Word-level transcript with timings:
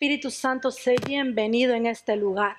Espíritu 0.00 0.30
Santo, 0.30 0.70
sé 0.70 0.94
bienvenido 1.04 1.74
en 1.74 1.84
este 1.86 2.14
lugar. 2.14 2.58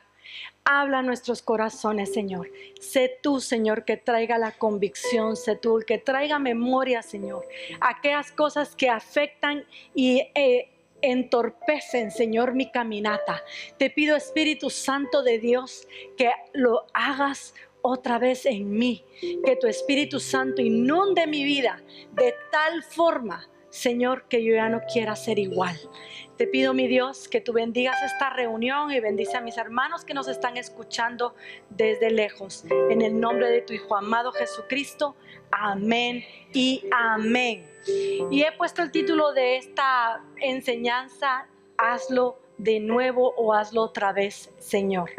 Habla 0.66 1.00
a 1.00 1.04
nuestros 1.04 1.42
corazones, 1.42 2.12
Señor. 2.12 2.52
Sé 2.82 3.18
tú, 3.24 3.40
Señor, 3.40 3.86
que 3.86 3.96
traiga 3.96 4.38
la 4.38 4.52
convicción, 4.52 5.38
sé 5.38 5.56
tú, 5.56 5.82
que 5.88 6.00
traiga 6.00 6.38
memoria, 6.38 7.02
Señor. 7.02 7.48
Aquellas 7.80 8.34
cosas 8.34 8.76
que 8.76 8.90
afectan 8.90 9.64
y 9.96 10.28
eh, 10.36 10.70
entorpecen, 11.02 12.12
Señor, 12.12 12.56
mi 12.56 12.70
caminata. 12.70 13.42
Te 13.78 13.90
pido, 13.90 14.18
Espíritu 14.18 14.70
Santo 14.70 15.24
de 15.24 15.40
Dios, 15.40 15.88
que 16.18 16.30
lo 16.52 16.88
hagas 16.94 17.54
otra 17.82 18.20
vez 18.20 18.46
en 18.46 18.70
mí. 18.70 19.06
Que 19.46 19.56
tu 19.56 19.68
Espíritu 19.68 20.20
Santo 20.20 20.62
inunde 20.62 21.26
mi 21.26 21.46
vida 21.46 21.82
de 22.12 22.36
tal 22.52 22.84
forma 22.84 23.48
Señor, 23.70 24.26
que 24.28 24.44
yo 24.44 24.56
ya 24.56 24.70
no 24.70 24.82
quiera 24.92 25.16
ser 25.16 25.38
igual. 25.38 25.78
Te 26.40 26.48
pido, 26.48 26.74
mi 26.74 26.88
Dios, 26.88 27.28
que 27.28 27.42
tú 27.42 27.52
bendigas 27.52 28.02
esta 28.02 28.30
reunión 28.30 28.94
y 28.94 29.02
bendice 29.02 29.36
a 29.36 29.42
mis 29.42 29.58
hermanos 29.58 30.06
que 30.06 30.14
nos 30.14 30.30
están 30.30 30.56
escuchando 30.56 31.36
desde 31.70 32.12
lejos. 32.12 32.64
En 32.90 33.02
el 33.02 33.20
nombre 33.20 33.50
de 33.50 33.62
tu 33.62 33.74
Hijo 33.74 33.98
amado 33.98 34.32
Jesucristo. 34.32 35.18
Amén 35.52 36.24
y 36.54 36.86
amén. 36.94 37.70
Y 38.32 38.44
he 38.44 38.54
puesto 38.54 38.82
el 38.82 38.90
título 38.90 39.34
de 39.34 39.58
esta 39.58 40.24
enseñanza, 40.38 41.46
hazlo 41.78 42.40
de 42.58 42.80
nuevo 42.80 43.34
o 43.36 43.54
hazlo 43.54 43.82
otra 43.82 44.14
vez, 44.14 44.50
Señor. 44.60 45.10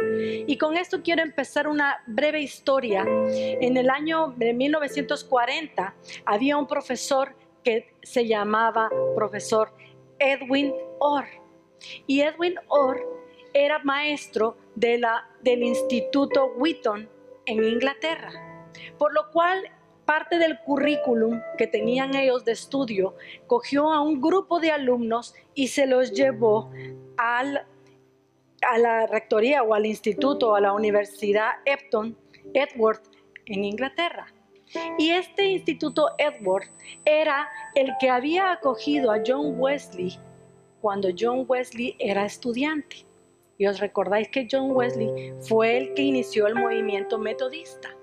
Y 0.46 0.57
con 0.57 0.79
esto 0.79 1.02
quiero 1.02 1.21
empezar 1.21 1.68
una 1.68 2.02
breve 2.07 2.41
historia. 2.41 3.05
En 3.07 3.77
el 3.77 3.91
año 3.91 4.32
de 4.38 4.55
1940 4.55 5.95
había 6.24 6.57
un 6.57 6.66
profesor 6.66 7.34
que 7.62 7.93
se 8.02 8.27
llamaba 8.27 8.88
profesor 9.15 9.71
Edwin 10.18 10.73
Orr. 11.00 11.27
Y 12.06 12.20
Edwin 12.20 12.54
Orr 12.68 13.00
era 13.52 13.80
maestro 13.80 14.56
de 14.74 14.98
la, 14.98 15.28
del 15.42 15.62
Instituto 15.62 16.52
Wheaton 16.57 17.09
en 17.46 17.65
Inglaterra, 17.65 18.30
por 18.98 19.12
lo 19.12 19.30
cual 19.32 19.65
parte 20.04 20.38
del 20.38 20.59
currículum 20.60 21.40
que 21.57 21.66
tenían 21.66 22.15
ellos 22.15 22.45
de 22.45 22.52
estudio 22.52 23.15
cogió 23.46 23.92
a 23.92 24.01
un 24.01 24.20
grupo 24.20 24.60
de 24.60 24.70
alumnos 24.70 25.34
y 25.54 25.68
se 25.68 25.87
los 25.87 26.12
llevó 26.12 26.70
al, 27.16 27.66
a 28.68 28.79
la 28.79 29.07
rectoría 29.07 29.62
o 29.62 29.74
al 29.74 29.87
instituto 29.87 30.54
a 30.54 30.60
la 30.60 30.73
Universidad 30.73 31.51
Epton, 31.64 32.16
Edward, 32.54 33.02
en 33.46 33.64
Inglaterra. 33.64 34.26
Y 34.98 35.10
este 35.10 35.46
instituto 35.46 36.10
Edward 36.18 36.70
era 37.04 37.48
el 37.74 37.90
que 37.98 38.09
había 38.09 38.52
acogido 38.52 39.10
a 39.10 39.20
John 39.26 39.59
Wesley 39.59 40.18
cuando 40.80 41.09
John 41.16 41.45
Wesley 41.48 41.96
era 41.98 42.24
estudiante. 42.24 43.06
Y 43.59 43.66
os 43.66 43.78
recordáis 43.78 44.28
que 44.28 44.48
John 44.50 44.73
Wesley 44.73 45.34
fue 45.40 45.76
el 45.76 45.95
que 45.95 46.02
inició 46.02 46.46
el 46.46 46.54
movimiento 46.54 47.18
metodista. 47.18 47.95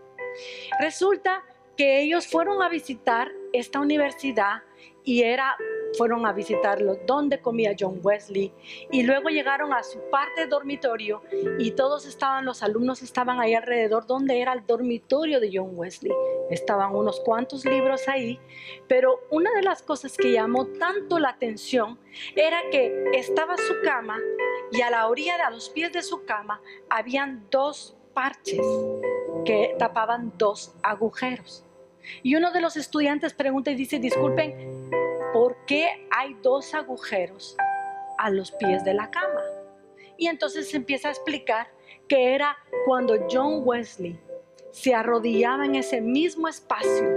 Resulta 0.79 1.43
que 1.75 2.01
ellos 2.01 2.27
fueron 2.27 2.61
a 2.61 2.69
visitar 2.69 3.31
esta 3.53 3.79
universidad 3.79 4.61
y 5.03 5.23
era 5.23 5.55
fueron 5.97 6.25
a 6.25 6.33
visitarlo 6.33 6.97
donde 7.05 7.39
comía 7.39 7.75
John 7.77 7.99
Wesley 8.03 8.53
y 8.91 9.03
luego 9.03 9.29
llegaron 9.29 9.73
a 9.73 9.83
su 9.83 9.99
parte 10.09 10.41
de 10.41 10.47
dormitorio 10.47 11.21
y 11.59 11.71
todos 11.71 12.05
estaban, 12.05 12.45
los 12.45 12.63
alumnos 12.63 13.01
estaban 13.01 13.39
ahí 13.39 13.53
alrededor 13.53 14.05
donde 14.05 14.41
era 14.41 14.53
el 14.53 14.65
dormitorio 14.65 15.39
de 15.39 15.49
John 15.53 15.71
Wesley. 15.73 16.13
Estaban 16.49 16.95
unos 16.95 17.19
cuantos 17.19 17.65
libros 17.65 18.07
ahí, 18.07 18.39
pero 18.87 19.19
una 19.31 19.51
de 19.53 19.63
las 19.63 19.81
cosas 19.81 20.15
que 20.15 20.31
llamó 20.31 20.67
tanto 20.79 21.19
la 21.19 21.29
atención 21.29 21.99
era 22.35 22.57
que 22.71 23.11
estaba 23.13 23.57
su 23.57 23.73
cama 23.83 24.17
y 24.71 24.81
a 24.81 24.89
la 24.89 25.07
orilla, 25.07 25.35
a 25.45 25.51
los 25.51 25.69
pies 25.69 25.91
de 25.93 26.01
su 26.01 26.25
cama, 26.25 26.61
habían 26.89 27.47
dos 27.49 27.95
parches 28.13 28.65
que 29.45 29.75
tapaban 29.77 30.33
dos 30.37 30.73
agujeros. 30.83 31.63
Y 32.23 32.35
uno 32.35 32.51
de 32.51 32.61
los 32.61 32.77
estudiantes 32.77 33.33
pregunta 33.33 33.71
y 33.71 33.75
dice, 33.75 33.99
disculpen, 33.99 34.89
¿por 35.47 35.55
qué 35.65 36.05
hay 36.11 36.33
dos 36.43 36.73
agujeros 36.73 37.55
a 38.17 38.29
los 38.29 38.51
pies 38.51 38.83
de 38.83 38.93
la 38.93 39.09
cama? 39.09 39.41
Y 40.17 40.27
entonces 40.27 40.69
se 40.69 40.75
empieza 40.75 41.07
a 41.07 41.11
explicar 41.11 41.69
que 42.09 42.35
era 42.35 42.57
cuando 42.85 43.15
John 43.31 43.61
Wesley 43.63 44.19
se 44.71 44.93
arrodillaba 44.93 45.63
en 45.63 45.75
ese 45.75 46.01
mismo 46.01 46.49
espacio 46.49 47.07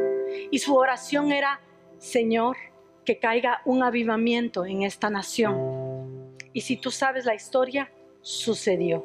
y 0.48 0.60
su 0.60 0.76
oración 0.76 1.32
era, 1.32 1.60
Señor, 1.98 2.56
que 3.04 3.18
caiga 3.18 3.62
un 3.64 3.82
avivamiento 3.82 4.64
en 4.64 4.82
esta 4.82 5.10
nación. 5.10 6.36
Y 6.52 6.60
si 6.60 6.76
tú 6.76 6.92
sabes 6.92 7.24
la 7.24 7.34
historia, 7.34 7.90
sucedió. 8.20 9.04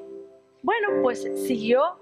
Bueno, 0.61 1.01
pues 1.01 1.27
siguió 1.47 1.97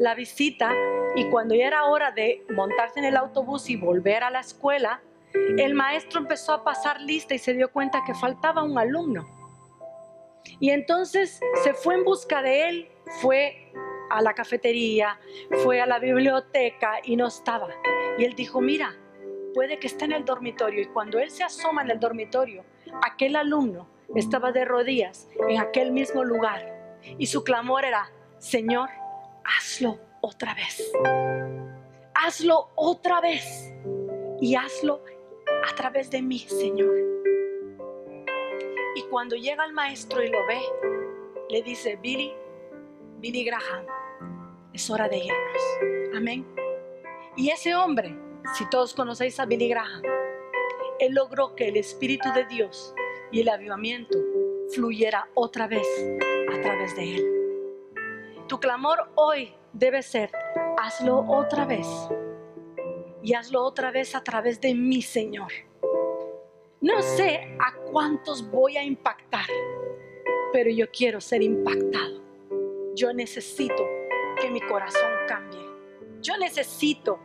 la 0.00 0.16
visita 0.16 0.72
y 1.14 1.30
cuando 1.30 1.54
ya 1.54 1.68
era 1.68 1.84
hora 1.84 2.10
de 2.10 2.44
montarse 2.52 2.98
en 2.98 3.04
el 3.04 3.16
autobús 3.16 3.70
y 3.70 3.76
volver 3.76 4.24
a 4.24 4.30
la 4.30 4.40
escuela, 4.40 5.00
el 5.34 5.74
maestro 5.74 6.20
empezó 6.20 6.52
a 6.52 6.64
pasar 6.64 7.00
lista 7.00 7.34
y 7.34 7.38
se 7.38 7.54
dio 7.54 7.70
cuenta 7.70 8.02
que 8.06 8.14
faltaba 8.14 8.62
un 8.62 8.78
alumno. 8.78 9.28
Y 10.60 10.70
entonces 10.70 11.40
se 11.62 11.74
fue 11.74 11.94
en 11.94 12.04
busca 12.04 12.42
de 12.42 12.68
él, 12.68 12.88
fue 13.20 13.72
a 14.10 14.22
la 14.22 14.34
cafetería, 14.34 15.18
fue 15.62 15.80
a 15.80 15.86
la 15.86 15.98
biblioteca 15.98 16.98
y 17.02 17.16
no 17.16 17.26
estaba. 17.26 17.68
Y 18.18 18.24
él 18.24 18.34
dijo, 18.34 18.60
mira, 18.60 18.94
puede 19.54 19.78
que 19.78 19.86
esté 19.86 20.04
en 20.04 20.12
el 20.12 20.24
dormitorio. 20.24 20.82
Y 20.82 20.86
cuando 20.86 21.18
él 21.18 21.30
se 21.30 21.44
asoma 21.44 21.82
en 21.82 21.90
el 21.90 22.00
dormitorio, 22.00 22.64
aquel 23.02 23.36
alumno 23.36 23.88
estaba 24.14 24.52
de 24.52 24.64
rodillas 24.64 25.28
en 25.48 25.60
aquel 25.60 25.92
mismo 25.92 26.24
lugar. 26.24 27.00
Y 27.18 27.26
su 27.26 27.42
clamor 27.42 27.84
era, 27.84 28.10
Señor, 28.38 28.90
hazlo 29.44 29.98
otra 30.20 30.54
vez. 30.54 30.92
Hazlo 32.14 32.70
otra 32.74 33.20
vez. 33.20 33.72
Y 34.40 34.56
hazlo 34.56 35.02
a 35.64 35.74
través 35.74 36.10
de 36.10 36.20
mí, 36.20 36.38
Señor. 36.40 36.94
Y 38.96 39.02
cuando 39.10 39.34
llega 39.36 39.64
el 39.64 39.72
maestro 39.72 40.22
y 40.22 40.28
lo 40.28 40.46
ve, 40.46 40.60
le 41.48 41.62
dice, 41.62 41.96
Billy, 41.96 42.32
Billy 43.18 43.44
Graham, 43.44 43.86
es 44.72 44.88
hora 44.90 45.08
de 45.08 45.18
irnos. 45.18 46.16
Amén. 46.16 46.46
Y 47.36 47.50
ese 47.50 47.74
hombre, 47.74 48.16
si 48.54 48.68
todos 48.68 48.94
conocéis 48.94 49.40
a 49.40 49.46
Billy 49.46 49.68
Graham, 49.68 50.02
él 51.00 51.14
logró 51.14 51.56
que 51.56 51.68
el 51.68 51.76
Espíritu 51.76 52.30
de 52.32 52.44
Dios 52.46 52.94
y 53.32 53.40
el 53.40 53.48
avivamiento 53.48 54.18
fluyera 54.74 55.28
otra 55.34 55.66
vez 55.66 55.86
a 56.52 56.60
través 56.60 56.94
de 56.94 57.16
él. 57.16 57.24
Tu 58.48 58.60
clamor 58.60 59.10
hoy 59.14 59.54
debe 59.72 60.02
ser, 60.02 60.30
hazlo 60.78 61.24
otra 61.26 61.64
vez 61.64 61.88
y 63.24 63.32
hazlo 63.32 63.64
otra 63.64 63.90
vez 63.90 64.14
a 64.14 64.22
través 64.22 64.60
de 64.60 64.74
mi 64.74 65.00
Señor. 65.00 65.50
No 66.82 67.00
sé 67.00 67.56
a 67.58 67.74
cuántos 67.90 68.50
voy 68.50 68.76
a 68.76 68.84
impactar, 68.84 69.46
pero 70.52 70.70
yo 70.70 70.90
quiero 70.90 71.22
ser 71.22 71.42
impactado. 71.42 72.22
Yo 72.94 73.14
necesito 73.14 73.88
que 74.38 74.50
mi 74.50 74.60
corazón 74.60 75.10
cambie. 75.26 75.66
Yo 76.20 76.36
necesito 76.36 77.18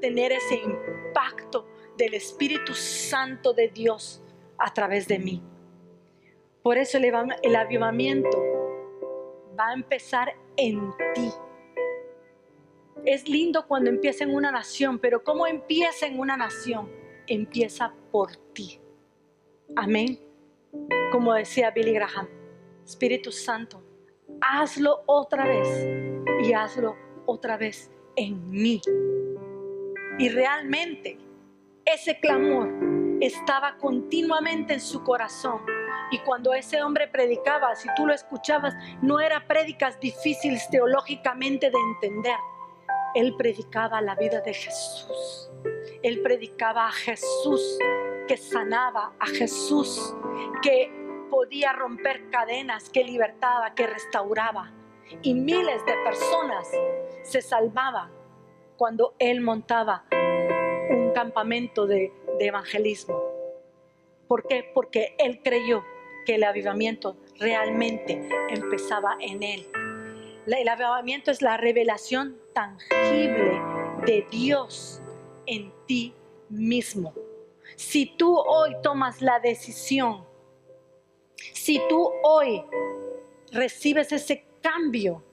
tener 0.00 0.32
ese 0.32 0.56
impacto 0.56 1.64
del 1.96 2.14
Espíritu 2.14 2.74
Santo 2.74 3.52
de 3.52 3.68
Dios 3.68 4.20
a 4.58 4.74
través 4.74 5.06
de 5.06 5.20
mí. 5.20 5.40
Por 6.64 6.76
eso 6.76 6.98
el 6.98 7.54
avivamiento 7.56 8.42
va 9.58 9.68
a 9.68 9.74
empezar 9.74 10.34
en 10.56 10.92
ti 11.14 11.30
es 13.06 13.28
lindo 13.28 13.66
cuando 13.68 13.88
empieza 13.88 14.24
en 14.24 14.34
una 14.34 14.50
nación, 14.50 14.98
pero 14.98 15.22
¿cómo 15.22 15.46
empieza 15.46 16.06
en 16.06 16.18
una 16.18 16.36
nación? 16.36 16.90
Empieza 17.28 17.94
por 18.10 18.34
ti. 18.52 18.80
Amén. 19.76 20.18
Como 21.12 21.32
decía 21.32 21.70
Billy 21.70 21.92
Graham, 21.92 22.28
Espíritu 22.84 23.30
Santo, 23.30 23.80
hazlo 24.40 25.04
otra 25.06 25.46
vez 25.46 25.68
y 26.42 26.52
hazlo 26.52 26.96
otra 27.26 27.56
vez 27.56 27.92
en 28.16 28.50
mí. 28.50 28.80
Y 30.18 30.28
realmente 30.28 31.16
ese 31.84 32.18
clamor 32.18 32.68
estaba 33.20 33.76
continuamente 33.78 34.74
en 34.74 34.80
su 34.80 35.04
corazón. 35.04 35.60
Y 36.10 36.18
cuando 36.20 36.54
ese 36.54 36.82
hombre 36.82 37.06
predicaba, 37.06 37.74
si 37.76 37.88
tú 37.96 38.04
lo 38.06 38.12
escuchabas, 38.12 38.74
no 39.00 39.20
era 39.20 39.46
prédicas 39.46 39.98
difíciles 40.00 40.68
teológicamente 40.70 41.70
de 41.70 41.78
entender 41.94 42.36
él 43.16 43.34
predicaba 43.34 44.02
la 44.02 44.14
vida 44.14 44.42
de 44.42 44.52
Jesús. 44.52 45.50
Él 46.02 46.20
predicaba 46.20 46.88
a 46.88 46.92
Jesús 46.92 47.78
que 48.28 48.36
sanaba, 48.36 49.14
a 49.18 49.26
Jesús 49.26 50.14
que 50.60 50.92
podía 51.30 51.72
romper 51.72 52.28
cadenas, 52.28 52.90
que 52.90 53.04
libertaba, 53.04 53.74
que 53.74 53.86
restauraba. 53.86 54.70
Y 55.22 55.32
miles 55.32 55.82
de 55.86 55.94
personas 56.04 56.68
se 57.22 57.40
salvaban 57.40 58.12
cuando 58.76 59.14
Él 59.18 59.40
montaba 59.40 60.04
un 60.90 61.12
campamento 61.14 61.86
de, 61.86 62.12
evangelismo. 62.38 63.18
¿Por 64.28 64.46
qué? 64.46 64.70
Porque 64.74 65.16
Él 65.18 65.40
creyó 65.42 65.82
que 66.26 66.34
el 66.34 66.44
avivamiento 66.44 67.16
realmente 67.38 68.28
empezaba 68.50 69.16
en 69.20 69.42
él. 69.42 69.66
El 70.46 70.68
avivamiento 70.68 71.32
es 71.32 71.42
la 71.42 71.56
revelación 71.56 72.38
tangible 72.52 73.60
de 74.06 74.24
Dios 74.30 75.02
en 75.46 75.72
ti 75.86 76.14
mismo. 76.48 77.12
Si 77.74 78.06
tú 78.16 78.38
hoy 78.38 78.76
tomas 78.80 79.20
la 79.20 79.40
decisión, 79.40 80.24
si 81.52 81.82
tú 81.88 82.12
hoy 82.22 82.64
recibes 83.50 84.12
ese 84.12 84.46
cambio, 84.62 85.24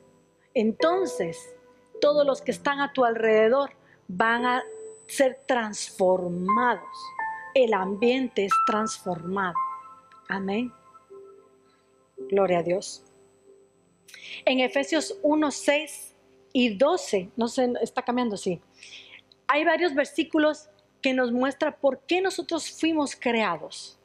entonces 0.56 1.56
todos 2.02 2.26
los 2.26 2.42
que 2.42 2.52
están 2.52 2.82
a 2.82 2.92
tu 2.92 3.06
alrededor 3.06 3.70
van 4.08 4.46
a 4.46 4.64
ser 5.06 5.40
transformados. 5.46 6.82
El 7.54 7.76
ambiente 7.76 8.46
es 8.46 8.54
transformado. 8.66 9.54
Amén. 10.28 10.74
Gloria 12.30 12.60
a 12.60 12.64
Dios. 12.64 13.04
En 14.46 14.60
Efesios 14.60 15.18
1, 15.22 15.52
6 15.52 16.14
y 16.54 16.78
12, 16.78 17.30
no 17.36 17.48
sé, 17.48 17.74
está 17.82 18.04
cambiando, 18.04 18.38
sí. 18.38 18.62
Hay 19.48 19.66
varios 19.66 19.94
versículos 19.94 20.70
que 21.02 21.14
nos 21.14 21.32
muestra 21.32 21.78
por 21.78 22.00
qué 22.08 22.22
nosotros 22.22 22.72
fuimos 22.72 23.16
creados. 23.16 24.00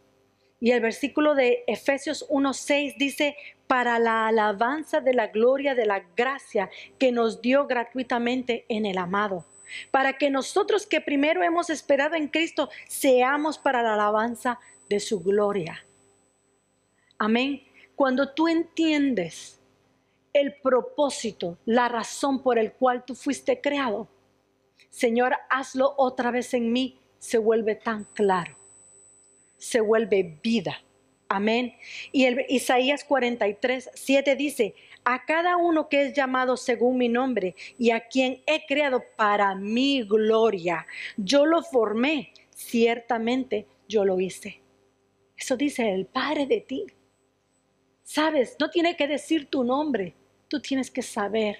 Y 0.60 0.72
el 0.72 0.81
versículo 0.81 1.34
de 1.34 1.62
Efesios 1.66 2.26
1:6 2.28 2.96
dice, 2.99 3.37
para 3.69 3.99
la 3.99 4.26
alabanza 4.26 5.00
de 5.00 5.14
la 5.14 5.28
gloria 5.28 5.75
de 5.75 5.87
la 5.87 6.00
gracia 6.16 6.70
que 6.99 7.12
nos 7.12 7.40
dio 7.40 7.66
gratuitamente 7.66 8.64
en 8.69 8.87
el 8.87 8.99
amado, 8.99 9.44
para 9.90 10.16
que 10.19 10.31
nosotros 10.31 10.87
que 10.87 11.00
primero 11.00 11.43
hemos 11.43 11.70
esperado 11.70 12.16
en 12.16 12.28
Cristo 12.28 12.70
seamos 12.88 13.58
para 13.58 13.82
la 13.82 13.94
alabanza 13.94 14.58
de 14.88 14.99
su 14.99 15.20
gloria. 15.20 15.84
Amén. 17.19 17.62
Cuando 17.94 18.32
tú 18.32 18.49
entiendes 18.49 19.57
el 20.40 20.55
propósito, 20.55 21.58
la 21.64 21.88
razón 21.88 22.43
por 22.43 22.58
el 22.58 22.73
cual 22.73 23.05
tú 23.05 23.14
fuiste 23.14 23.61
creado, 23.61 24.08
Señor, 24.90 25.35
hazlo 25.50 25.94
otra 25.96 26.31
vez 26.31 26.55
en 26.55 26.73
mí, 26.73 26.99
se 27.19 27.38
vuelve 27.38 27.75
tan 27.75 28.05
claro, 28.14 28.56
se 29.56 29.81
vuelve 29.81 30.38
vida. 30.43 30.82
Amén. 31.31 31.75
Y 32.11 32.25
el 32.25 32.46
Isaías 32.49 33.05
43, 33.05 33.90
7 33.93 34.35
dice, 34.35 34.75
a 35.05 35.25
cada 35.26 35.56
uno 35.58 35.88
que 35.88 36.02
es 36.02 36.14
llamado 36.14 36.56
según 36.56 36.96
mi 36.96 37.08
nombre 37.08 37.55
y 37.79 37.90
a 37.90 38.08
quien 38.08 38.43
he 38.46 38.64
creado 38.67 39.02
para 39.17 39.55
mi 39.55 40.02
gloria, 40.02 40.87
yo 41.19 41.44
lo 41.44 41.62
formé, 41.62 42.32
ciertamente 42.55 43.67
yo 43.88 44.05
lo 44.05 44.20
hice. 44.20 44.62
Eso 45.37 45.56
dice 45.56 45.93
el 45.93 46.06
Padre 46.06 46.46
de 46.46 46.61
ti. 46.61 46.87
Sabes, 48.02 48.56
no 48.58 48.70
tiene 48.70 48.96
que 48.96 49.06
decir 49.06 49.46
tu 49.46 49.64
nombre, 49.64 50.14
tú 50.48 50.60
tienes 50.60 50.90
que 50.90 51.02
saber 51.02 51.58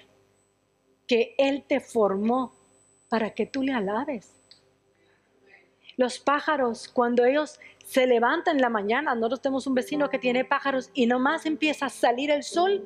que 1.07 1.35
Él 1.37 1.63
te 1.67 1.79
formó 1.79 2.53
para 3.09 3.31
que 3.31 3.45
tú 3.45 3.63
le 3.63 3.73
alabes. 3.73 4.35
Los 5.97 6.19
pájaros, 6.19 6.87
cuando 6.87 7.25
ellos 7.25 7.59
se 7.83 8.07
levantan 8.07 8.55
en 8.55 8.61
la 8.61 8.69
mañana, 8.69 9.15
nosotros 9.15 9.41
tenemos 9.41 9.67
un 9.67 9.73
vecino 9.73 10.09
que 10.09 10.19
tiene 10.19 10.45
pájaros 10.45 10.91
y 10.93 11.07
nomás 11.07 11.45
empieza 11.45 11.87
a 11.87 11.89
salir 11.89 12.31
el 12.31 12.43
sol, 12.43 12.85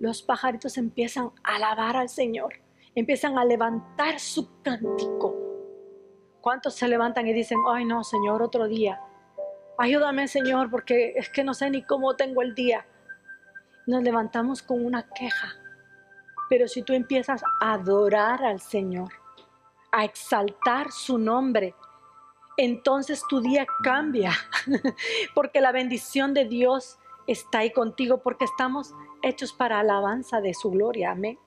los 0.00 0.22
pajaritos 0.22 0.78
empiezan 0.78 1.30
a 1.42 1.56
alabar 1.56 1.96
al 1.96 2.08
Señor, 2.08 2.54
empiezan 2.94 3.36
a 3.36 3.44
levantar 3.44 4.18
su 4.18 4.62
cántico. 4.62 5.34
¿Cuántos 6.40 6.74
se 6.74 6.88
levantan 6.88 7.26
y 7.26 7.32
dicen, 7.32 7.58
ay 7.68 7.84
no, 7.84 8.04
Señor, 8.04 8.42
otro 8.42 8.68
día? 8.68 9.00
Ayúdame, 9.76 10.28
Señor, 10.28 10.70
porque 10.70 11.14
es 11.16 11.28
que 11.28 11.42
no 11.42 11.52
sé 11.52 11.68
ni 11.68 11.82
cómo 11.82 12.16
tengo 12.16 12.42
el 12.42 12.54
día. 12.54 12.86
Nos 13.86 14.02
levantamos 14.02 14.62
con 14.62 14.84
una 14.84 15.02
queja. 15.10 15.52
Pero 16.48 16.68
si 16.68 16.82
tú 16.82 16.92
empiezas 16.92 17.42
a 17.60 17.74
adorar 17.74 18.42
al 18.44 18.60
Señor, 18.60 19.12
a 19.92 20.04
exaltar 20.04 20.90
su 20.90 21.18
nombre, 21.18 21.74
entonces 22.56 23.22
tu 23.28 23.40
día 23.40 23.66
cambia, 23.82 24.32
porque 25.34 25.60
la 25.60 25.72
bendición 25.72 26.34
de 26.34 26.44
Dios 26.44 26.98
está 27.26 27.58
ahí 27.58 27.72
contigo, 27.72 28.18
porque 28.22 28.44
estamos 28.44 28.94
hechos 29.22 29.52
para 29.52 29.80
alabanza 29.80 30.40
de 30.40 30.54
su 30.54 30.70
gloria. 30.70 31.12
Amén. 31.12 31.38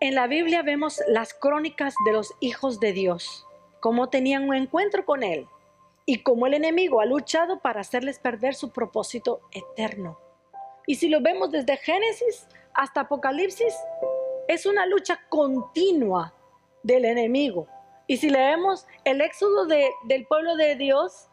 En 0.00 0.14
la 0.14 0.26
Biblia 0.28 0.62
vemos 0.62 1.00
las 1.08 1.34
crónicas 1.34 1.94
de 2.04 2.12
los 2.12 2.32
hijos 2.40 2.78
de 2.78 2.92
Dios, 2.92 3.46
cómo 3.80 4.08
tenían 4.08 4.48
un 4.48 4.54
encuentro 4.54 5.04
con 5.04 5.22
Él 5.22 5.48
y 6.10 6.22
cómo 6.22 6.46
el 6.46 6.54
enemigo 6.54 7.02
ha 7.02 7.04
luchado 7.04 7.60
para 7.60 7.82
hacerles 7.82 8.18
perder 8.18 8.54
su 8.54 8.70
propósito 8.70 9.42
eterno. 9.52 10.18
Y 10.86 10.94
si 10.94 11.10
lo 11.10 11.20
vemos 11.20 11.50
desde 11.50 11.76
Génesis 11.76 12.48
hasta 12.72 13.02
Apocalipsis, 13.02 13.74
es 14.48 14.64
una 14.64 14.86
lucha 14.86 15.20
continua 15.28 16.32
del 16.82 17.04
enemigo. 17.04 17.68
Y 18.06 18.16
si 18.16 18.30
leemos 18.30 18.86
el 19.04 19.20
éxodo 19.20 19.66
del 19.66 20.26
pueblo 20.26 20.56
de 20.56 20.76
Dios, 20.76 21.28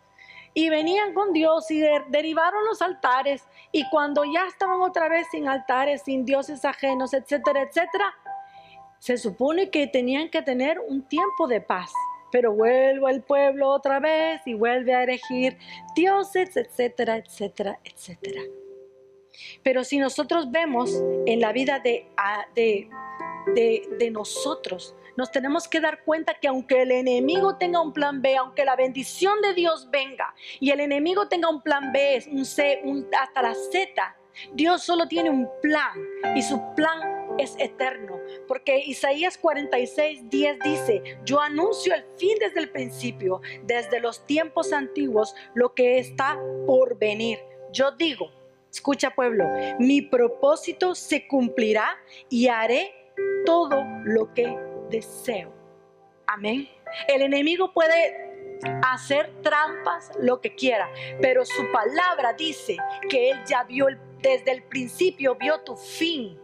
y 0.54 0.70
venían 0.70 1.14
con 1.14 1.32
Dios 1.32 1.72
y 1.72 1.80
derivaron 2.10 2.66
los 2.66 2.82
altares, 2.82 3.48
y 3.72 3.90
cuando 3.90 4.26
ya 4.26 4.46
estaban 4.46 4.82
otra 4.82 5.08
vez 5.08 5.26
sin 5.32 5.48
altares, 5.48 6.02
sin 6.02 6.26
dioses 6.26 6.66
ajenos, 6.66 7.14
etcétera, 7.14 7.62
etcétera, 7.62 8.14
se 9.00 9.18
supone 9.18 9.70
que 9.70 9.88
tenían 9.88 10.30
que 10.30 10.42
tener 10.42 10.82
un 10.82 11.02
tiempo 11.04 11.48
de 11.48 11.62
paz. 11.62 11.94
Pero 12.36 12.52
vuelve 12.52 13.12
el 13.12 13.24
pueblo 13.24 13.70
otra 13.70 14.02
vez 14.02 14.42
y 14.46 14.56
vuelve 14.56 14.94
a 14.94 15.04
elegir 15.04 15.58
dioses, 15.96 16.58
etcétera, 16.58 17.16
etcétera, 17.16 17.80
etcétera. 17.86 18.42
Pero 19.64 19.86
si 19.86 20.00
nosotros 20.00 20.52
vemos 20.52 21.02
en 21.28 21.40
la 21.40 21.54
vida 21.54 21.80
de, 21.80 22.10
de, 23.56 23.88
de, 23.98 24.12
nosotros. 24.12 24.94
Nos 25.16 25.32
tenemos 25.32 25.70
que 25.70 25.80
dar 25.80 26.04
cuenta 26.04 26.34
que 26.34 26.50
aunque 26.50 26.82
el 26.82 26.92
enemigo 26.92 27.56
tenga 27.56 27.82
un 27.82 27.94
plan 27.94 28.22
B, 28.22 28.36
aunque 28.36 28.66
la 28.66 28.76
bendición 28.76 29.42
de 29.42 29.54
Dios 29.54 29.88
venga 29.90 30.36
y 30.60 30.72
el 30.72 30.82
enemigo 30.82 31.30
tenga 31.30 31.50
un 31.50 31.62
plan 31.62 31.94
B, 31.94 32.22
un 32.34 32.44
C, 32.44 32.82
hasta 33.18 33.44
la 33.44 33.56
Z, 33.56 34.18
Dios 34.52 34.84
solo 34.84 35.08
tiene 35.08 35.30
un 35.30 35.48
plan 35.62 35.94
y 36.36 36.42
su 36.42 36.62
plan 36.76 37.00
es 37.38 37.56
eterno. 37.60 38.20
Porque 38.48 38.80
Isaías 38.80 39.38
46, 39.38 40.30
10 40.30 40.60
dice, 40.60 41.02
yo 41.26 41.40
anuncio 41.40 41.94
el 41.94 42.06
fin 42.18 42.38
desde 42.40 42.60
el 42.60 42.70
principio, 42.70 43.42
desde 43.64 44.00
los 44.00 44.26
tiempos 44.26 44.74
antiguos, 44.74 45.36
lo 45.54 45.74
que 45.74 46.00
está 46.00 46.40
por 46.66 46.98
venir. 46.98 47.40
Yo 47.72 47.92
digo, 47.92 48.32
escucha 48.72 49.12
pueblo, 49.12 49.46
mi 49.80 50.02
propósito 50.02 50.96
se 50.96 51.28
cumplirá 51.28 51.98
y 52.30 52.48
haré 52.48 52.94
todo 53.46 53.84
lo 54.04 54.34
que 54.34 54.58
deseo. 54.90 55.54
Amén. 56.28 56.68
El 57.08 57.22
enemigo 57.22 57.74
puede 57.74 58.26
hacer 58.84 59.32
trampas, 59.42 60.12
lo 60.20 60.42
que 60.42 60.56
quiera, 60.56 60.90
pero 61.22 61.46
su 61.46 61.72
palabra 61.72 62.34
dice 62.34 62.78
que 63.10 63.32
él 63.32 63.40
ya 63.46 63.64
vio 63.64 63.88
desde 64.22 64.52
el 64.52 64.64
principio, 64.64 65.36
vio 65.36 65.62
tu 65.62 65.76
fin. 65.76 66.40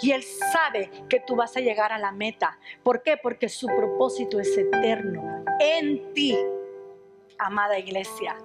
Y 0.00 0.12
Él 0.12 0.22
sabe 0.22 0.90
que 1.08 1.20
tú 1.20 1.36
vas 1.36 1.56
a 1.56 1.60
llegar 1.60 1.92
a 1.92 1.98
la 1.98 2.12
meta. 2.12 2.58
¿Por 2.82 3.02
qué? 3.02 3.16
Porque 3.16 3.48
su 3.48 3.66
propósito 3.66 4.40
es 4.40 4.56
eterno 4.56 5.44
en 5.60 6.12
ti, 6.14 6.36
amada 7.38 7.78
iglesia. 7.78 8.36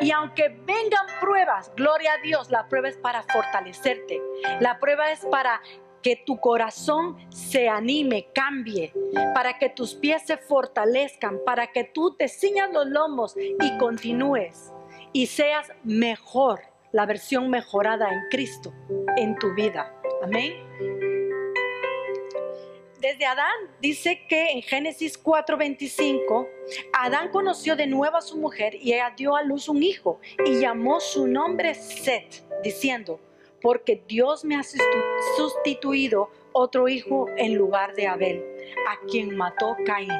Y 0.00 0.10
aunque 0.10 0.48
vengan 0.48 1.06
pruebas, 1.20 1.72
gloria 1.76 2.14
a 2.14 2.22
Dios, 2.22 2.50
la 2.50 2.68
prueba 2.68 2.88
es 2.88 2.96
para 2.96 3.22
fortalecerte. 3.22 4.20
La 4.60 4.78
prueba 4.78 5.10
es 5.10 5.24
para 5.26 5.60
que 6.02 6.22
tu 6.24 6.38
corazón 6.38 7.16
se 7.30 7.68
anime, 7.68 8.28
cambie, 8.32 8.92
para 9.34 9.58
que 9.58 9.70
tus 9.70 9.94
pies 9.94 10.22
se 10.24 10.36
fortalezcan, 10.36 11.40
para 11.44 11.66
que 11.72 11.84
tú 11.84 12.14
te 12.16 12.28
ciñas 12.28 12.72
los 12.72 12.86
lomos 12.86 13.34
y 13.36 13.78
continúes 13.78 14.72
y 15.12 15.26
seas 15.26 15.72
mejor, 15.82 16.60
la 16.92 17.06
versión 17.06 17.50
mejorada 17.50 18.08
en 18.12 18.20
Cristo 18.30 18.72
en 19.16 19.36
tu 19.38 19.52
vida. 19.54 19.92
Amén. 20.22 20.54
Desde 23.00 23.26
Adán 23.26 23.54
dice 23.80 24.22
que 24.28 24.50
en 24.52 24.62
Génesis 24.62 25.16
4:25, 25.22 26.48
Adán 26.92 27.28
conoció 27.30 27.76
de 27.76 27.86
nuevo 27.86 28.16
a 28.16 28.22
su 28.22 28.36
mujer 28.36 28.74
y 28.74 28.94
ella 28.94 29.14
dio 29.16 29.36
a 29.36 29.42
luz 29.42 29.68
un 29.68 29.82
hijo 29.82 30.18
y 30.44 30.60
llamó 30.60 30.98
su 30.98 31.26
nombre 31.26 31.74
Set, 31.74 32.44
diciendo, 32.64 33.20
porque 33.60 34.02
Dios 34.08 34.44
me 34.44 34.56
ha 34.56 34.62
sustituido 35.36 36.30
otro 36.52 36.88
hijo 36.88 37.26
en 37.36 37.54
lugar 37.54 37.94
de 37.94 38.06
Abel, 38.06 38.44
a 38.88 39.06
quien 39.06 39.36
mató 39.36 39.76
Caín. 39.84 40.10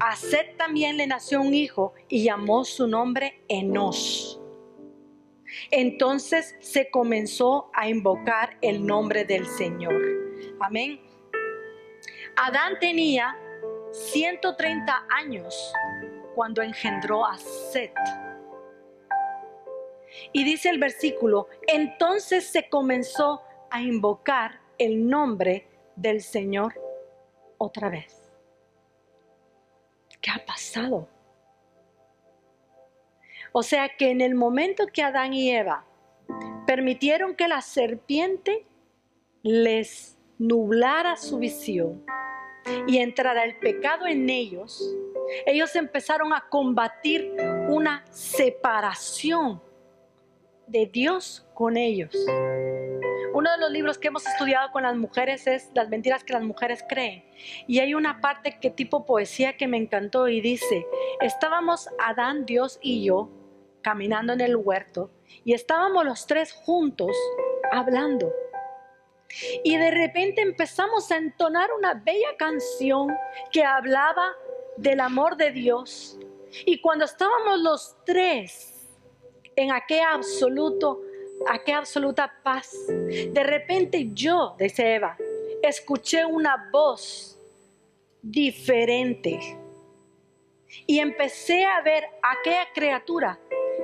A 0.00 0.16
Seth 0.16 0.56
también 0.56 0.96
le 0.96 1.06
nació 1.06 1.40
un 1.40 1.54
hijo 1.54 1.94
y 2.08 2.24
llamó 2.24 2.64
su 2.64 2.86
nombre 2.86 3.42
Enos. 3.48 4.40
Entonces 5.70 6.56
se 6.60 6.90
comenzó 6.90 7.70
a 7.74 7.88
invocar 7.88 8.56
el 8.60 8.84
nombre 8.86 9.24
del 9.24 9.46
Señor. 9.46 10.02
Amén. 10.60 11.00
Adán 12.36 12.78
tenía 12.80 13.36
130 13.92 15.06
años 15.10 15.72
cuando 16.34 16.62
engendró 16.62 17.24
a 17.24 17.38
Seth. 17.38 17.94
Y 20.32 20.44
dice 20.44 20.70
el 20.70 20.78
versículo, 20.78 21.48
entonces 21.66 22.46
se 22.46 22.68
comenzó 22.68 23.42
a 23.70 23.80
invocar 23.80 24.60
el 24.78 25.08
nombre 25.08 25.66
del 25.96 26.22
Señor 26.22 26.74
otra 27.58 27.88
vez. 27.88 28.32
¿Qué 30.20 30.30
ha 30.30 30.44
pasado? 30.44 31.08
O 33.58 33.62
sea 33.62 33.88
que 33.88 34.10
en 34.10 34.20
el 34.20 34.34
momento 34.34 34.86
que 34.86 35.02
Adán 35.02 35.32
y 35.32 35.50
Eva 35.50 35.86
permitieron 36.66 37.34
que 37.34 37.48
la 37.48 37.62
serpiente 37.62 38.66
les 39.42 40.18
nublara 40.36 41.16
su 41.16 41.38
visión 41.38 42.04
y 42.86 42.98
entrara 42.98 43.44
el 43.44 43.56
pecado 43.56 44.06
en 44.06 44.28
ellos, 44.28 44.94
ellos 45.46 45.74
empezaron 45.74 46.34
a 46.34 46.44
combatir 46.50 47.32
una 47.70 48.04
separación 48.10 49.62
de 50.66 50.84
Dios 50.84 51.48
con 51.54 51.78
ellos. 51.78 52.14
Uno 53.32 53.50
de 53.52 53.58
los 53.58 53.70
libros 53.70 53.96
que 53.96 54.08
hemos 54.08 54.26
estudiado 54.26 54.70
con 54.70 54.82
las 54.82 54.96
mujeres 54.96 55.46
es 55.46 55.70
Las 55.72 55.88
mentiras 55.88 56.24
que 56.24 56.34
las 56.34 56.42
mujeres 56.42 56.84
creen. 56.86 57.24
Y 57.66 57.78
hay 57.78 57.94
una 57.94 58.20
parte 58.20 58.58
que 58.60 58.68
tipo 58.68 59.06
poesía 59.06 59.56
que 59.56 59.66
me 59.66 59.78
encantó 59.78 60.28
y 60.28 60.42
dice, 60.42 60.86
estábamos 61.22 61.88
Adán, 61.98 62.44
Dios 62.44 62.78
y 62.82 63.02
yo 63.02 63.30
caminando 63.86 64.32
en 64.32 64.40
el 64.40 64.56
huerto 64.56 65.12
y 65.44 65.52
estábamos 65.52 66.04
los 66.04 66.26
tres 66.26 66.52
juntos 66.52 67.16
hablando. 67.70 68.34
Y 69.62 69.76
de 69.76 69.92
repente 69.92 70.40
empezamos 70.40 71.12
a 71.12 71.18
entonar 71.18 71.70
una 71.72 71.94
bella 71.94 72.36
canción 72.36 73.16
que 73.52 73.62
hablaba 73.62 74.32
del 74.76 74.98
amor 74.98 75.36
de 75.36 75.52
Dios. 75.52 76.18
Y 76.64 76.80
cuando 76.80 77.04
estábamos 77.04 77.60
los 77.60 77.96
tres 78.04 78.88
en 79.54 79.70
aquel 79.70 80.00
absoluto, 80.00 81.00
aquella 81.46 81.78
absoluta 81.78 82.34
paz, 82.42 82.72
de 82.88 83.44
repente 83.44 84.08
yo, 84.12 84.56
dice 84.58 84.96
Eva, 84.96 85.16
escuché 85.62 86.24
una 86.24 86.68
voz 86.72 87.38
diferente. 88.20 89.38
Y 90.88 90.98
empecé 90.98 91.64
a 91.64 91.80
ver 91.82 92.04
aquella 92.20 92.66
criatura 92.74 93.38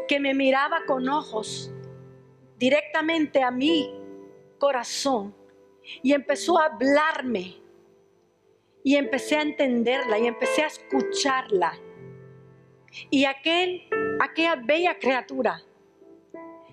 que 0.08 0.20
me 0.20 0.34
miraba 0.34 0.84
con 0.86 1.08
ojos 1.08 1.72
directamente 2.58 3.42
a 3.42 3.50
mi 3.50 3.92
corazón 4.58 5.34
y 6.02 6.12
empezó 6.12 6.58
a 6.58 6.66
hablarme 6.66 7.56
y 8.84 8.96
empecé 8.96 9.36
a 9.36 9.42
entenderla 9.42 10.18
y 10.18 10.26
empecé 10.26 10.62
a 10.62 10.66
escucharla. 10.66 11.78
Y 13.10 13.24
aquel, 13.24 13.82
aquella 14.20 14.56
bella 14.56 14.98
criatura 14.98 15.62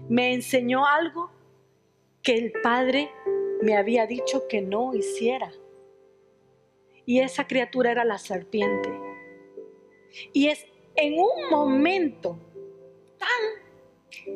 me 0.07 0.33
enseñó 0.33 0.85
algo 0.85 1.31
que 2.21 2.35
el 2.37 2.51
Padre 2.63 3.11
me 3.61 3.77
había 3.77 4.05
dicho 4.05 4.47
que 4.47 4.61
no 4.61 4.93
hiciera. 4.93 5.51
Y 7.05 7.19
esa 7.19 7.47
criatura 7.47 7.91
era 7.91 8.05
la 8.05 8.17
serpiente. 8.17 8.89
Y 10.33 10.47
es 10.47 10.65
en 10.95 11.13
un 11.13 11.49
momento 11.49 12.37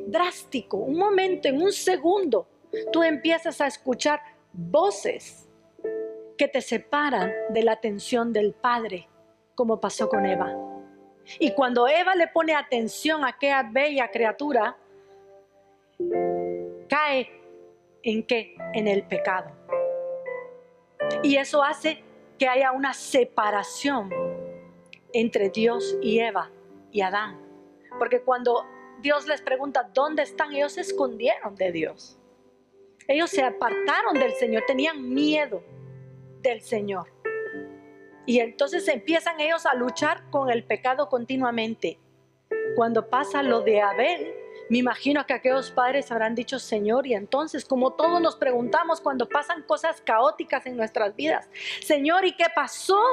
drástico, 0.08 0.78
un 0.78 0.98
momento, 0.98 1.48
en 1.48 1.62
un 1.62 1.72
segundo, 1.72 2.48
tú 2.92 3.04
empiezas 3.04 3.62
a 3.62 3.68
escuchar 3.68 4.22
voces 4.52 5.50
que 6.38 6.48
te 6.48 6.62
separan 6.62 7.32
de 7.50 7.64
la 7.64 7.74
atención 7.74 8.34
del 8.34 8.54
Padre, 8.54 9.08
como 9.56 9.80
pasó 9.80 10.10
con 10.10 10.26
Eva. 10.26 10.54
Y 11.40 11.52
cuando 11.52 11.88
Eva 11.88 12.16
le 12.16 12.28
pone 12.28 12.54
atención 12.56 13.24
a 13.24 13.30
aquella 13.30 13.64
bella 13.64 14.10
criatura, 14.12 14.78
cae 16.90 17.30
en 18.02 18.24
qué? 18.24 18.56
En 18.74 18.88
el 18.88 19.04
pecado. 19.04 19.52
Y 21.22 21.38
eso 21.38 21.64
hace 21.64 22.04
que 22.38 22.48
haya 22.48 22.72
una 22.72 22.94
separación 22.94 24.10
entre 25.14 25.50
Dios 25.50 25.98
y 26.02 26.20
Eva 26.20 26.50
y 26.92 27.02
Adán. 27.02 27.40
Porque 28.00 28.22
cuando 28.22 28.66
Dios 29.04 29.28
les 29.28 29.42
pregunta 29.42 29.90
dónde 29.94 30.24
están, 30.24 30.54
ellos 30.54 30.72
se 30.72 30.82
escondieron 30.82 31.56
de 31.56 31.74
Dios. 31.74 32.18
Ellos 33.06 33.30
se 33.30 33.44
apartaron 33.44 34.14
del 34.14 34.32
Señor, 34.32 34.64
tenían 34.66 35.14
miedo 35.14 35.62
del 36.42 36.62
Señor. 36.62 37.12
Y 38.26 38.40
entonces 38.40 38.88
empiezan 38.88 39.42
ellos 39.42 39.66
a 39.66 39.74
luchar 39.74 40.30
con 40.30 40.50
el 40.50 40.64
pecado 40.64 41.10
continuamente. 41.10 42.00
Cuando 42.78 43.10
pasa 43.10 43.44
lo 43.44 43.60
de 43.60 43.82
Abel, 43.82 44.34
me 44.70 44.78
imagino 44.78 45.26
que 45.26 45.34
aquellos 45.34 45.70
padres 45.72 46.10
habrán 46.10 46.34
dicho, 46.34 46.58
Señor, 46.58 47.06
y 47.06 47.14
entonces 47.14 47.66
como 47.66 47.92
todos 47.92 48.22
nos 48.22 48.38
preguntamos 48.38 49.02
cuando 49.02 49.28
pasan 49.28 49.64
cosas 49.64 50.00
caóticas 50.00 50.66
en 50.66 50.78
nuestras 50.78 51.14
vidas, 51.14 51.50
Señor, 51.82 52.24
¿y 52.24 52.38
qué 52.38 52.46
pasó? 52.56 53.04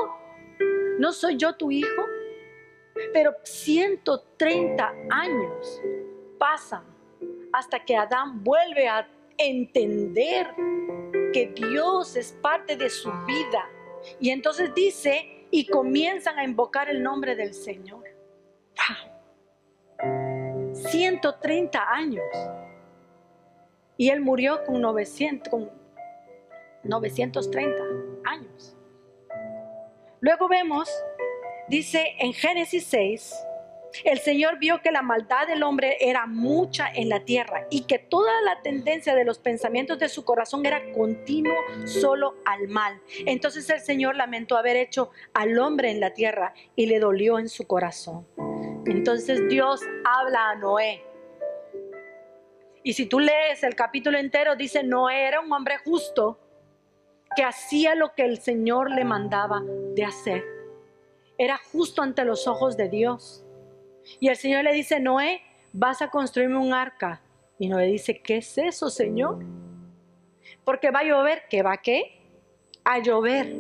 ¿No 1.01 1.11
soy 1.11 1.37
yo 1.37 1.57
tu 1.57 1.73
hijo? 1.73 2.07
Pero 3.13 3.35
130 3.43 4.95
años 5.11 5.83
pasan 6.39 6.85
hasta 7.53 7.85
que 7.85 7.97
Adán 7.97 8.43
vuelve 8.43 8.89
a 8.89 9.09
entender 9.37 10.49
que 11.33 11.53
Dios 11.55 12.17
es 12.17 12.33
parte 12.41 12.77
de 12.77 12.89
su 12.91 13.11
vida. 13.27 13.69
Y 14.19 14.31
entonces 14.31 14.75
dice, 14.75 15.47
y 15.51 15.67
comienzan 15.67 16.39
a 16.39 16.45
invocar 16.45 16.89
el 16.89 17.03
nombre 17.03 17.35
del 17.35 17.55
Señor. 17.55 18.05
130 20.73 21.93
años. 21.93 22.25
Y 23.97 24.09
él 24.11 24.21
murió 24.21 24.65
con, 24.65 24.81
900, 24.81 25.51
con 25.51 25.71
930 26.85 27.83
años. 28.25 28.77
Luego 30.21 30.49
vemos, 30.49 30.89
dice 31.71 32.17
en 32.19 32.35
Génesis 32.35 32.85
6, 32.87 33.35
el 34.05 34.19
Señor 34.19 34.59
vio 34.59 34.83
que 34.83 34.91
la 34.91 35.03
maldad 35.03 35.47
del 35.47 35.63
hombre 35.63 35.97
era 36.01 36.27
mucha 36.27 36.89
en 36.93 37.09
la 37.09 37.25
tierra 37.25 37.67
y 37.71 37.83
que 37.83 37.99
toda 37.99 38.33
la 38.43 38.61
tendencia 38.63 39.15
de 39.15 39.25
los 39.25 39.39
pensamientos 39.39 39.99
de 39.99 40.09
su 40.09 40.25
corazón 40.25 40.67
era 40.67 40.93
continuo 40.93 41.57
solo 41.85 42.35
al 42.45 42.69
mal. 42.69 43.01
Entonces 43.27 43.69
el 43.71 43.81
Señor 43.81 44.17
lamentó 44.17 44.57
haber 44.57 44.77
hecho 44.77 45.11
al 45.33 45.59
hombre 45.59 45.91
en 45.91 46.01
la 46.01 46.13
tierra 46.13 46.55
y 46.77 46.87
le 46.87 46.99
dolió 46.99 47.39
en 47.39 47.49
su 47.49 47.67
corazón. 47.67 48.27
Entonces 48.87 49.49
Dios 49.49 49.81
habla 50.05 50.51
a 50.51 50.55
Noé. 50.57 51.05
Y 52.83 52.95
si 52.95 53.07
tú 53.07 53.21
lees 53.21 53.63
el 53.63 53.75
capítulo 53.75 54.19
entero, 54.19 54.57
dice, 54.57 54.83
Noé 54.83 55.27
era 55.27 55.41
un 55.41 55.53
hombre 55.53 55.79
justo 55.79 56.41
que 57.37 57.45
hacía 57.45 57.95
lo 57.95 58.15
que 58.15 58.25
el 58.25 58.39
Señor 58.39 58.91
le 58.91 59.05
mandaba 59.05 59.63
de 59.95 60.05
hacer. 60.05 60.60
Era 61.41 61.59
justo 61.73 62.03
ante 62.03 62.27
los 62.27 62.47
ojos 62.47 62.77
de 62.77 62.91
Dios. 62.91 63.43
Y 64.21 64.29
el 64.29 64.37
Señor 64.37 64.63
le 64.63 64.75
dice, 64.75 65.01
Noé, 65.01 65.41
vas 65.73 66.03
a 66.03 66.11
construirme 66.11 66.59
un 66.59 66.75
arca. 66.75 67.23
Y 67.59 67.69
Noé 67.69 67.87
dice, 67.87 68.21
¿qué 68.21 68.37
es 68.37 68.59
eso, 68.59 68.91
Señor? 68.91 69.39
Porque 70.67 70.91
va 70.91 70.99
a 70.99 71.05
llover, 71.05 71.45
¿qué 71.49 71.63
va 71.63 71.73
a 71.73 71.77
qué? 71.79 72.21
A 72.85 72.99
llover. 72.99 73.57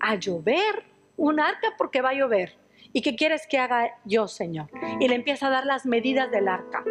A 0.00 0.14
llover. 0.14 0.86
Un 1.18 1.38
arca 1.38 1.74
porque 1.76 2.00
va 2.00 2.08
a 2.08 2.14
llover. 2.14 2.56
¿Y 2.94 3.02
qué 3.02 3.14
quieres 3.14 3.46
que 3.46 3.58
haga 3.58 3.90
yo, 4.06 4.26
Señor? 4.26 4.70
Y 4.98 5.06
le 5.06 5.14
empieza 5.14 5.48
a 5.48 5.50
dar 5.50 5.66
las 5.66 5.84
medidas 5.84 6.30
del 6.30 6.48
arca. 6.48 6.82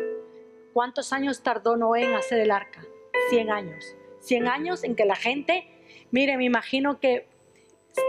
¿Cuántos 0.71 1.13
años 1.13 1.41
tardó 1.41 1.77
Noé 1.77 2.03
en 2.03 2.13
hacer 2.13 2.39
el 2.41 2.51
arca? 2.51 2.85
Cien 3.31 3.49
años. 3.49 3.95
Cien 4.19 4.47
años 4.47 4.83
en 4.83 4.95
que 4.95 5.05
la 5.05 5.15
gente, 5.15 5.67
mire, 6.11 6.37
me 6.37 6.45
imagino 6.45 6.99
que 6.99 7.30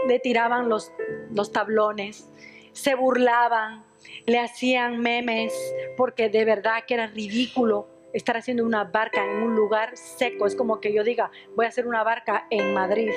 le 0.07 0.19
tiraban 0.19 0.69
los, 0.69 0.91
los 1.31 1.51
tablones, 1.51 2.29
se 2.71 2.95
burlaban, 2.95 3.83
le 4.25 4.39
hacían 4.39 4.99
memes 4.99 5.53
porque 5.97 6.29
de 6.29 6.45
verdad 6.45 6.83
que 6.87 6.95
era 6.95 7.07
ridículo 7.07 7.87
estar 8.13 8.37
haciendo 8.37 8.63
una 8.63 8.83
barca 8.83 9.25
en 9.25 9.43
un 9.43 9.55
lugar 9.55 9.97
seco. 9.97 10.45
Es 10.45 10.55
como 10.55 10.79
que 10.79 10.93
yo 10.93 11.03
diga, 11.03 11.31
voy 11.55 11.65
a 11.65 11.69
hacer 11.69 11.87
una 11.87 12.03
barca 12.03 12.47
en 12.49 12.73
Madrid 12.73 13.11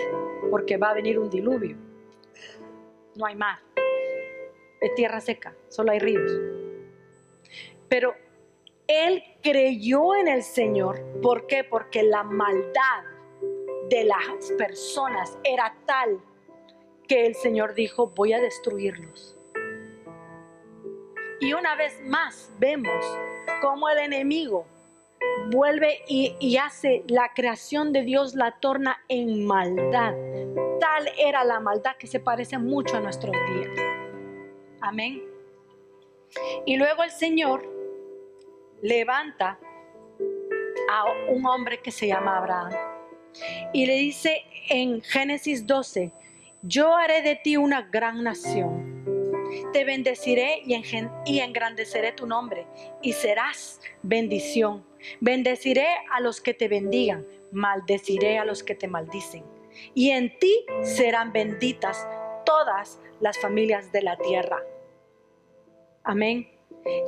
porque 0.51 0.77
va 0.77 0.91
a 0.91 0.95
venir 0.95 1.19
un 1.19 1.31
diluvio. 1.31 1.77
No 3.15 3.27
hay 3.27 3.37
mar. 3.37 3.59
Es 4.81 4.95
tierra 4.95 5.21
seca, 5.21 5.55
solo 5.69 5.93
hay 5.93 5.99
ríos. 5.99 6.31
Pero 7.89 8.15
él 8.87 9.23
creyó 9.43 10.15
en 10.15 10.29
el 10.29 10.43
Señor. 10.43 11.03
¿Por 11.23 11.47
qué? 11.47 11.65
Porque 11.65 12.03
la 12.03 12.23
maldad 12.23 13.05
de 13.89 14.05
las 14.05 14.53
personas 14.59 15.39
era 15.45 15.75
tal 15.87 16.21
que 17.07 17.27
el 17.27 17.35
Señor 17.35 17.75
dijo, 17.75 18.09
voy 18.09 18.33
a 18.33 18.41
destruirlos. 18.41 19.37
Y 21.41 21.53
una 21.53 21.77
vez 21.77 22.01
más 22.05 22.51
vemos 22.59 23.05
cómo 23.61 23.89
el 23.89 23.99
enemigo 23.99 24.67
vuelve 25.51 26.03
y, 26.09 26.57
hace 26.57 27.05
la 27.09 27.33
creación 27.35 27.93
de 27.93 28.03
Dios, 28.03 28.35
la 28.35 28.59
torna 28.59 28.99
en 29.09 29.47
maldad. 29.47 30.15
Tal 30.81 31.09
era 31.19 31.45
la 31.45 31.61
maldad 31.61 31.97
que 31.99 32.07
se 32.07 32.21
parece 32.21 32.59
mucho 32.59 32.97
a 32.97 33.01
nuestros 33.01 33.33
días. 33.33 33.71
Amén. 34.81 35.23
Y 36.65 36.77
luego 36.77 37.03
el 37.03 37.11
Señor 37.11 37.65
levanta 38.83 39.59
a 40.91 41.05
un 41.31 41.47
hombre 41.47 41.81
que 41.81 41.91
se 41.91 42.07
llama 42.07 42.39
Abraham. 42.39 42.73
Y 43.73 43.87
le 43.87 43.95
dice 43.95 44.43
en 44.69 45.03
Génesis 45.03 45.67
12, 45.67 46.13
yo 46.63 46.95
haré 46.97 47.23
de 47.23 47.37
ti 47.37 47.57
una 47.57 47.83
gran 47.83 48.23
nación. 48.23 48.95
Te 49.73 49.85
bendeciré 49.85 50.63
y, 50.65 51.41
engrandeceré 51.41 52.13
tu 52.13 52.27
nombre 52.27 52.67
y 53.03 53.13
serás 53.13 53.81
bendición. 54.03 54.85
Bendeciré 55.21 55.87
a 56.13 56.21
los 56.21 56.41
que 56.41 56.55
te 56.55 56.69
bendigan, 56.69 57.27
maldeciré 57.53 58.39
a 58.39 58.45
los 58.45 58.63
que 58.63 58.75
te 58.75 58.89
maldicen. 58.89 59.45
Y 59.95 60.11
en 60.11 60.37
ti 60.39 60.65
serán 60.83 61.33
benditas 61.33 62.07
todas 62.45 62.99
las 63.21 63.39
familias 63.39 63.93
de 63.93 64.03
la 64.03 64.17
tierra. 64.17 64.63
Amén. 66.03 66.51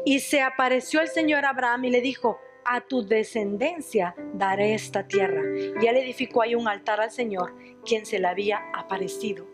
Y 0.04 0.20
se 0.20 0.42
apareció 0.42 1.00
el 1.00 1.08
Señor 1.08 1.44
Abraham 1.44 1.86
y 1.86 1.90
le 1.90 2.00
dijo, 2.00 2.38
a 2.64 2.80
tu 2.80 3.06
descendencia 3.06 4.14
daré 4.34 4.74
esta 4.74 5.06
tierra. 5.06 5.42
Y 5.80 5.86
él 5.86 5.96
edificó 5.96 6.42
ahí 6.42 6.54
un 6.54 6.68
altar 6.68 7.00
al 7.00 7.10
Señor, 7.10 7.54
quien 7.84 8.06
se 8.06 8.18
le 8.18 8.28
había 8.28 8.58
aparecido. 8.74 9.46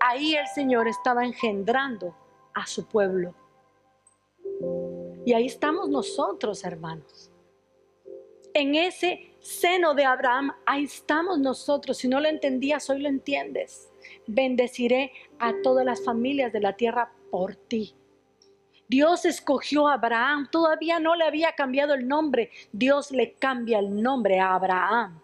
Ahí 0.00 0.34
el 0.34 0.46
Señor 0.48 0.88
estaba 0.88 1.24
engendrando 1.24 2.16
a 2.54 2.66
su 2.66 2.86
pueblo. 2.86 3.34
Y 5.24 5.32
ahí 5.32 5.46
estamos 5.46 5.88
nosotros, 5.88 6.64
hermanos. 6.64 7.30
En 8.52 8.74
ese 8.74 9.34
seno 9.40 9.94
de 9.94 10.04
Abraham, 10.04 10.52
ahí 10.64 10.84
estamos 10.84 11.38
nosotros. 11.38 11.98
Si 11.98 12.08
no 12.08 12.20
lo 12.20 12.28
entendías, 12.28 12.88
hoy 12.88 13.00
lo 13.00 13.08
entiendes. 13.08 13.90
Bendeciré 14.26 15.12
a 15.38 15.52
todas 15.62 15.84
las 15.84 16.04
familias 16.04 16.52
de 16.52 16.60
la 16.60 16.74
tierra 16.74 17.12
por 17.30 17.56
ti. 17.56 17.96
Dios 18.94 19.24
escogió 19.24 19.88
a 19.88 19.94
Abraham, 19.94 20.46
todavía 20.52 21.00
no 21.00 21.16
le 21.16 21.24
había 21.24 21.50
cambiado 21.56 21.94
el 21.94 22.06
nombre. 22.06 22.52
Dios 22.70 23.10
le 23.10 23.32
cambia 23.32 23.80
el 23.80 24.00
nombre 24.00 24.38
a 24.38 24.54
Abraham. 24.54 25.20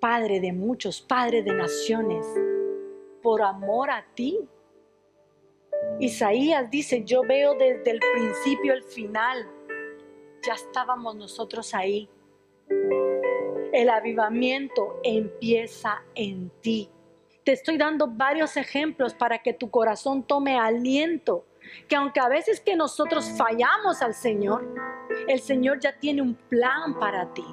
Padre 0.00 0.40
de 0.40 0.50
muchos, 0.50 1.02
padre 1.02 1.42
de 1.42 1.52
naciones, 1.52 2.24
por 3.22 3.42
amor 3.42 3.90
a 3.90 4.06
ti. 4.14 4.38
Isaías 5.98 6.70
dice, 6.70 7.04
yo 7.04 7.20
veo 7.20 7.56
desde 7.56 7.90
el 7.90 8.00
principio 8.00 8.72
el 8.72 8.84
final. 8.84 9.46
Ya 10.42 10.54
estábamos 10.54 11.16
nosotros 11.16 11.74
ahí. 11.74 12.08
El 13.70 13.90
avivamiento 13.90 14.98
empieza 15.02 16.02
en 16.14 16.48
ti. 16.62 16.88
Te 17.44 17.52
estoy 17.52 17.76
dando 17.76 18.06
varios 18.06 18.56
ejemplos 18.56 19.12
para 19.12 19.42
que 19.42 19.52
tu 19.52 19.68
corazón 19.68 20.22
tome 20.22 20.58
aliento 20.58 21.44
que 21.88 21.96
aunque 21.96 22.20
a 22.20 22.28
veces 22.28 22.60
que 22.60 22.76
nosotros 22.76 23.30
fallamos 23.36 24.02
al 24.02 24.14
Señor, 24.14 24.66
el 25.28 25.40
Señor 25.40 25.80
ya 25.80 25.98
tiene 25.98 26.22
un 26.22 26.34
plan 26.34 26.98
para 26.98 27.32
ti. 27.32 27.44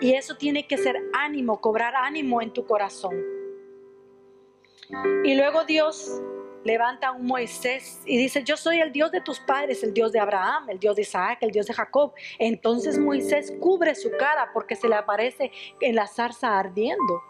Y 0.00 0.14
eso 0.14 0.36
tiene 0.36 0.66
que 0.66 0.76
ser 0.76 0.96
ánimo, 1.14 1.60
cobrar 1.60 1.94
ánimo 1.94 2.42
en 2.42 2.52
tu 2.52 2.66
corazón. 2.66 3.16
Y 5.24 5.34
luego 5.34 5.64
Dios 5.64 6.20
levanta 6.64 7.08
a 7.08 7.12
un 7.12 7.26
Moisés 7.26 8.02
y 8.04 8.18
dice, 8.18 8.42
yo 8.42 8.56
soy 8.56 8.80
el 8.80 8.92
Dios 8.92 9.12
de 9.12 9.20
tus 9.20 9.38
padres, 9.40 9.82
el 9.84 9.94
Dios 9.94 10.12
de 10.12 10.18
Abraham, 10.18 10.68
el 10.68 10.78
Dios 10.78 10.96
de 10.96 11.02
Isaac, 11.02 11.38
el 11.40 11.52
Dios 11.52 11.66
de 11.66 11.74
Jacob. 11.74 12.12
Entonces 12.38 12.98
Moisés 12.98 13.54
cubre 13.60 13.94
su 13.94 14.10
cara 14.10 14.50
porque 14.52 14.74
se 14.74 14.88
le 14.88 14.96
aparece 14.96 15.52
en 15.80 15.94
la 15.94 16.06
zarza 16.06 16.58
ardiendo. 16.58 17.22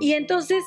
Y 0.00 0.12
entonces 0.14 0.64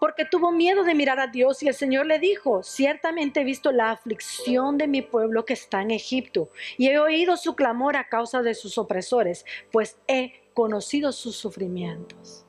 porque 0.00 0.24
tuvo 0.24 0.50
miedo 0.50 0.82
de 0.82 0.94
mirar 0.94 1.20
a 1.20 1.26
Dios 1.26 1.62
y 1.62 1.68
el 1.68 1.74
Señor 1.74 2.06
le 2.06 2.18
dijo, 2.18 2.62
ciertamente 2.62 3.42
he 3.42 3.44
visto 3.44 3.70
la 3.70 3.90
aflicción 3.90 4.78
de 4.78 4.88
mi 4.88 5.02
pueblo 5.02 5.44
que 5.44 5.52
está 5.52 5.82
en 5.82 5.90
Egipto 5.90 6.50
y 6.78 6.88
he 6.88 6.98
oído 6.98 7.36
su 7.36 7.54
clamor 7.54 7.96
a 7.96 8.08
causa 8.08 8.42
de 8.42 8.54
sus 8.54 8.78
opresores, 8.78 9.44
pues 9.70 9.98
he 10.08 10.32
conocido 10.54 11.12
sus 11.12 11.36
sufrimientos. 11.36 12.46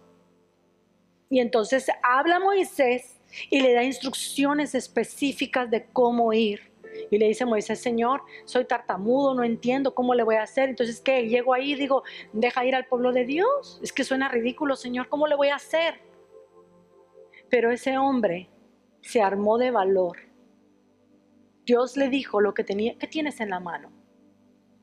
Y 1.30 1.40
entonces 1.40 1.88
habla 2.02 2.40
Moisés 2.40 3.20
y 3.50 3.62
le 3.62 3.74
da 3.74 3.84
instrucciones 3.84 4.74
específicas 4.74 5.70
de 5.70 5.86
cómo 5.86 6.34
ir. 6.34 6.72
Y 7.10 7.18
le 7.18 7.28
dice 7.28 7.46
Moisés, 7.46 7.82
Señor, 7.82 8.22
soy 8.46 8.66
tartamudo, 8.66 9.34
no 9.34 9.44
entiendo 9.44 9.96
cómo 9.96 10.14
le 10.14 10.24
voy 10.24 10.36
a 10.36 10.44
hacer. 10.44 10.70
Entonces, 10.70 11.00
¿qué? 11.00 11.28
Llego 11.28 11.54
ahí 11.54 11.72
y 11.72 11.76
digo, 11.76 12.04
deja 12.34 12.66
ir 12.66 12.76
al 12.76 12.86
pueblo 12.86 13.14
de 13.14 13.24
Dios. 13.24 13.80
Es 13.82 13.94
que 13.94 14.04
suena 14.04 14.28
ridículo, 14.28 14.76
Señor, 14.76 15.08
¿cómo 15.08 15.26
le 15.26 15.36
voy 15.36 15.48
a 15.48 15.56
hacer? 15.56 16.11
Pero 17.52 17.70
ese 17.70 17.98
hombre 17.98 18.50
se 19.02 19.22
armó 19.22 19.58
de 19.58 19.72
valor. 19.72 20.18
Dios 21.66 21.98
le 21.98 22.10
dijo 22.10 22.40
lo 22.40 22.54
que 22.54 22.64
tenía, 22.64 22.98
¿qué 22.98 23.08
tienes 23.08 23.42
en 23.42 23.50
la 23.50 23.60
mano? 23.60 23.92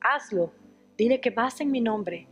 Hazlo. 0.00 0.52
Dile 0.96 1.20
que 1.20 1.30
vas 1.30 1.60
en 1.60 1.70
mi 1.70 1.80
nombre. 1.80 2.28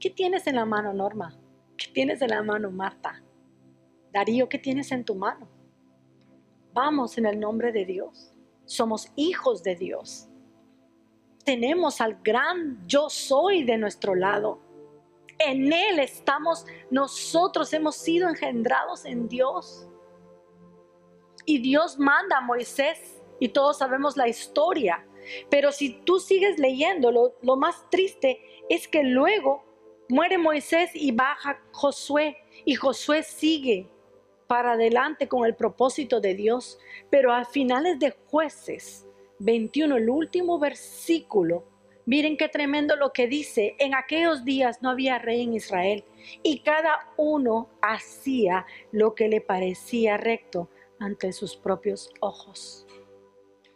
¿Qué 0.00 0.08
tienes 0.08 0.46
en 0.46 0.56
la 0.56 0.64
mano, 0.64 0.92
Norma? 0.94 1.38
¿Qué 1.76 1.86
tienes 1.92 2.22
en 2.22 2.30
la 2.30 2.42
mano, 2.42 2.70
Marta? 2.70 3.22
Darío, 4.10 4.48
¿qué 4.48 4.58
tienes 4.58 4.90
en 4.90 5.04
tu 5.04 5.14
mano? 5.14 5.48
Vamos 6.72 7.18
en 7.18 7.26
el 7.26 7.38
nombre 7.38 7.70
de 7.70 7.84
Dios. 7.84 8.32
Somos 8.64 9.12
hijos 9.16 9.62
de 9.62 9.76
Dios. 9.76 10.28
Tenemos 11.44 12.00
al 12.00 12.20
gran 12.22 12.86
yo 12.86 13.10
soy 13.10 13.64
de 13.64 13.76
nuestro 13.76 14.14
lado. 14.14 14.60
En 15.38 15.72
Él 15.72 15.98
estamos, 15.98 16.66
nosotros 16.90 17.72
hemos 17.72 17.96
sido 17.96 18.28
engendrados 18.28 19.04
en 19.04 19.28
Dios. 19.28 19.88
Y 21.44 21.58
Dios 21.58 21.98
manda 21.98 22.38
a 22.38 22.40
Moisés 22.40 23.22
y 23.40 23.48
todos 23.48 23.78
sabemos 23.78 24.16
la 24.16 24.28
historia. 24.28 25.06
Pero 25.50 25.72
si 25.72 26.00
tú 26.04 26.20
sigues 26.20 26.58
leyendo, 26.58 27.10
lo, 27.10 27.34
lo 27.42 27.56
más 27.56 27.88
triste 27.90 28.40
es 28.68 28.88
que 28.88 29.02
luego 29.02 29.64
muere 30.08 30.38
Moisés 30.38 30.90
y 30.94 31.12
baja 31.12 31.60
Josué. 31.72 32.36
Y 32.64 32.74
Josué 32.74 33.22
sigue 33.22 33.88
para 34.46 34.72
adelante 34.72 35.28
con 35.28 35.44
el 35.44 35.54
propósito 35.54 36.20
de 36.20 36.34
Dios. 36.34 36.78
Pero 37.10 37.32
a 37.32 37.44
finales 37.44 37.98
de 37.98 38.12
jueces 38.26 39.06
21, 39.40 39.96
el 39.96 40.08
último 40.08 40.58
versículo, 40.58 41.64
Miren 42.06 42.36
qué 42.36 42.48
tremendo 42.48 42.96
lo 42.96 43.12
que 43.12 43.26
dice. 43.26 43.76
En 43.78 43.94
aquellos 43.94 44.44
días 44.44 44.82
no 44.82 44.90
había 44.90 45.18
rey 45.18 45.42
en 45.42 45.54
Israel 45.54 46.04
y 46.42 46.60
cada 46.60 47.12
uno 47.16 47.70
hacía 47.80 48.66
lo 48.92 49.14
que 49.14 49.28
le 49.28 49.40
parecía 49.40 50.16
recto 50.16 50.68
ante 50.98 51.32
sus 51.32 51.56
propios 51.56 52.10
ojos. 52.20 52.86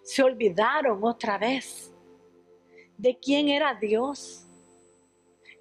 Se 0.02 0.22
olvidaron 0.22 1.02
otra 1.04 1.38
vez 1.38 1.94
de 2.96 3.18
quién 3.18 3.48
era 3.48 3.74
Dios, 3.74 4.46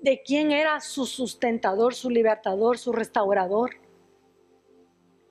de 0.01 0.21
quién 0.23 0.51
era 0.51 0.79
su 0.79 1.05
sustentador, 1.05 1.93
su 1.93 2.09
libertador, 2.09 2.77
su 2.77 2.91
restaurador, 2.91 3.71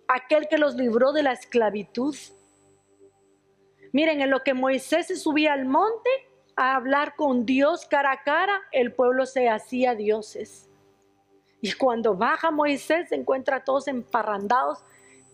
aquel 0.09 0.49
que 0.49 0.59
los 0.59 0.75
libró 0.75 1.13
de 1.13 1.23
la 1.23 1.33
esclavitud. 1.33 2.17
Miren, 3.93 4.21
en 4.21 4.31
lo 4.31 4.43
que 4.43 4.55
Moisés 4.55 5.07
se 5.07 5.17
subía 5.17 5.53
al 5.53 5.67
monte, 5.67 6.11
a 6.57 6.75
hablar 6.75 7.15
con 7.17 7.45
Dios 7.45 7.87
cara 7.87 8.13
a 8.13 8.23
cara, 8.23 8.63
el 8.73 8.93
pueblo 8.93 9.27
se 9.27 9.49
hacía 9.49 9.95
dioses. 9.95 10.69
Y 11.61 11.73
cuando 11.73 12.15
baja 12.15 12.51
Moisés, 12.51 13.11
se 13.11 13.15
encuentra 13.15 13.65
todos 13.65 13.89
emparrandados 13.89 14.83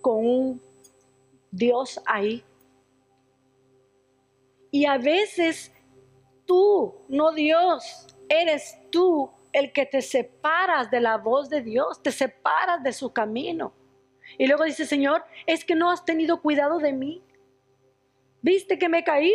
con 0.00 0.26
un 0.26 0.62
Dios 1.50 2.00
ahí. 2.06 2.44
Y 4.70 4.86
a 4.86 4.98
veces 4.98 5.72
tú, 6.46 6.94
no 7.08 7.32
Dios, 7.32 8.06
eres 8.28 8.78
tú 8.90 9.30
el 9.52 9.72
que 9.72 9.84
te 9.86 10.00
separas 10.00 10.90
de 10.90 11.00
la 11.00 11.18
voz 11.18 11.50
de 11.50 11.60
Dios, 11.60 12.02
te 12.02 12.10
separas 12.10 12.82
de 12.82 12.92
su 12.92 13.12
camino. 13.12 13.72
Y 14.38 14.46
luego 14.46 14.64
dice, 14.64 14.86
Señor, 14.86 15.22
es 15.46 15.64
que 15.64 15.74
no 15.74 15.90
has 15.90 16.04
tenido 16.04 16.40
cuidado 16.40 16.78
de 16.78 16.92
mí. 16.92 17.22
¿Viste 18.40 18.78
que 18.78 18.88
me 18.88 19.04
caí? 19.04 19.32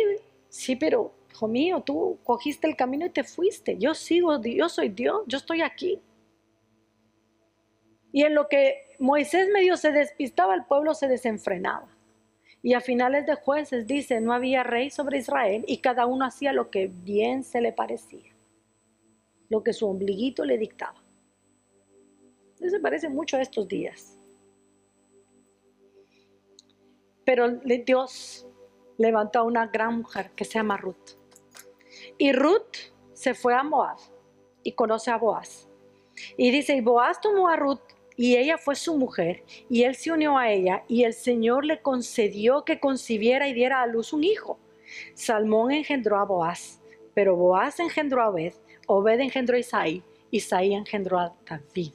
Sí, 0.48 0.74
pero 0.74 1.12
hijo 1.38 1.46
mío, 1.46 1.82
tú 1.86 2.18
cogiste 2.24 2.66
el 2.66 2.74
camino 2.74 3.06
y 3.06 3.10
te 3.10 3.22
fuiste. 3.22 3.78
Yo 3.78 3.94
sigo, 3.94 4.42
yo 4.42 4.68
soy 4.68 4.88
Dios, 4.88 5.22
yo 5.28 5.38
estoy 5.38 5.62
aquí. 5.62 6.00
Y 8.10 8.24
en 8.24 8.34
lo 8.34 8.48
que 8.48 8.96
Moisés 8.98 9.48
medio 9.52 9.76
se 9.76 9.92
despistaba, 9.92 10.56
el 10.56 10.64
pueblo 10.64 10.94
se 10.94 11.06
desenfrenaba. 11.06 11.86
Y 12.60 12.74
a 12.74 12.80
finales 12.80 13.24
de 13.24 13.36
jueces 13.36 13.86
dice, 13.86 14.20
no 14.20 14.32
había 14.32 14.64
rey 14.64 14.90
sobre 14.90 15.18
Israel 15.18 15.64
y 15.68 15.78
cada 15.78 16.06
uno 16.06 16.24
hacía 16.24 16.52
lo 16.52 16.70
que 16.70 16.88
bien 16.88 17.44
se 17.44 17.60
le 17.60 17.72
parecía, 17.72 18.34
lo 19.48 19.62
que 19.62 19.72
su 19.72 19.86
ombliguito 19.86 20.44
le 20.44 20.58
dictaba. 20.58 21.00
Eso 22.58 22.70
se 22.70 22.80
parece 22.80 23.08
mucho 23.08 23.36
a 23.36 23.42
estos 23.42 23.68
días. 23.68 24.18
Pero 27.24 27.48
Dios 27.86 28.44
levantó 28.96 29.38
a 29.38 29.42
una 29.44 29.68
gran 29.68 29.98
mujer 29.98 30.32
que 30.34 30.44
se 30.44 30.54
llama 30.54 30.76
Ruth. 30.76 31.17
Y 32.18 32.32
Ruth 32.32 32.76
se 33.14 33.34
fue 33.34 33.54
a 33.54 33.62
Moab 33.62 33.96
y 34.62 34.72
conoce 34.72 35.10
a 35.10 35.16
Boaz. 35.16 35.68
Y 36.36 36.50
dice, 36.50 36.74
y 36.74 36.80
Boaz 36.80 37.20
tomó 37.20 37.48
a 37.48 37.56
Ruth 37.56 37.80
y 38.16 38.36
ella 38.36 38.58
fue 38.58 38.74
su 38.74 38.98
mujer, 38.98 39.44
y 39.70 39.84
él 39.84 39.94
se 39.94 40.10
unió 40.10 40.36
a 40.36 40.50
ella, 40.50 40.82
y 40.88 41.04
el 41.04 41.14
Señor 41.14 41.64
le 41.64 41.80
concedió 41.80 42.64
que 42.64 42.80
concibiera 42.80 43.46
y 43.46 43.54
diera 43.54 43.80
a 43.80 43.86
luz 43.86 44.12
un 44.12 44.24
hijo. 44.24 44.58
Salmón 45.14 45.70
engendró 45.70 46.18
a 46.18 46.24
Boaz, 46.24 46.80
Pero 47.14 47.36
Boaz 47.36 47.78
engendró 47.78 48.22
a 48.22 48.30
Obed, 48.30 48.54
Obed 48.88 49.20
engendró 49.20 49.56
a 49.56 49.60
Isaí, 49.60 50.02
Isaí 50.32 50.74
engendró 50.74 51.18
a 51.20 51.34
David. 51.48 51.92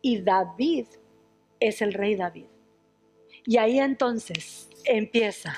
Y 0.00 0.20
David 0.20 0.86
es 1.60 1.82
el 1.82 1.92
rey 1.92 2.16
David. 2.16 2.46
Y 3.46 3.58
ahí 3.58 3.78
entonces 3.78 4.68
empieza 4.84 5.56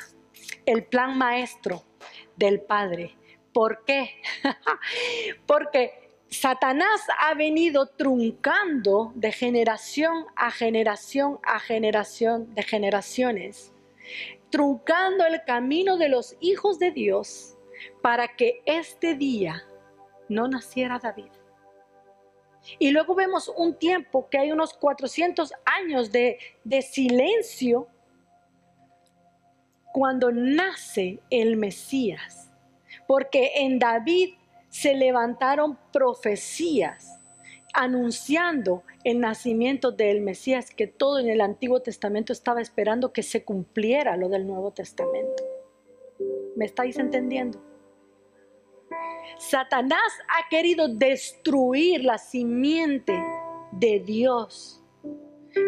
el 0.66 0.84
plan 0.84 1.16
maestro 1.16 1.82
del 2.36 2.60
Padre. 2.60 3.16
¿Por 3.54 3.84
qué? 3.84 4.20
Porque 5.46 6.10
Satanás 6.28 7.00
ha 7.20 7.34
venido 7.34 7.86
truncando 7.86 9.12
de 9.14 9.30
generación 9.30 10.26
a 10.34 10.50
generación 10.50 11.38
a 11.44 11.60
generación 11.60 12.52
de 12.54 12.64
generaciones, 12.64 13.72
truncando 14.50 15.24
el 15.24 15.44
camino 15.44 15.96
de 15.96 16.08
los 16.08 16.36
hijos 16.40 16.80
de 16.80 16.90
Dios 16.90 17.56
para 18.02 18.28
que 18.36 18.60
este 18.66 19.14
día 19.14 19.62
no 20.28 20.48
naciera 20.48 20.98
David. 20.98 21.30
Y 22.80 22.90
luego 22.90 23.14
vemos 23.14 23.52
un 23.56 23.78
tiempo 23.78 24.28
que 24.28 24.38
hay 24.38 24.50
unos 24.50 24.74
400 24.74 25.52
años 25.64 26.10
de, 26.10 26.38
de 26.64 26.82
silencio 26.82 27.86
cuando 29.92 30.32
nace 30.32 31.20
el 31.30 31.56
Mesías. 31.56 32.43
Porque 33.06 33.52
en 33.56 33.78
David 33.78 34.34
se 34.68 34.94
levantaron 34.94 35.78
profecías 35.92 37.20
anunciando 37.74 38.84
el 39.02 39.20
nacimiento 39.20 39.90
del 39.90 40.20
Mesías 40.20 40.70
que 40.70 40.86
todo 40.86 41.18
en 41.18 41.28
el 41.28 41.40
Antiguo 41.40 41.80
Testamento 41.80 42.32
estaba 42.32 42.60
esperando 42.60 43.12
que 43.12 43.22
se 43.22 43.44
cumpliera 43.44 44.16
lo 44.16 44.28
del 44.28 44.46
Nuevo 44.46 44.72
Testamento. 44.72 45.42
¿Me 46.56 46.64
estáis 46.64 46.98
entendiendo? 46.98 47.60
Satanás 49.38 50.12
ha 50.28 50.48
querido 50.48 50.88
destruir 50.88 52.04
la 52.04 52.18
simiente 52.18 53.20
de 53.72 53.98
Dios. 54.00 54.80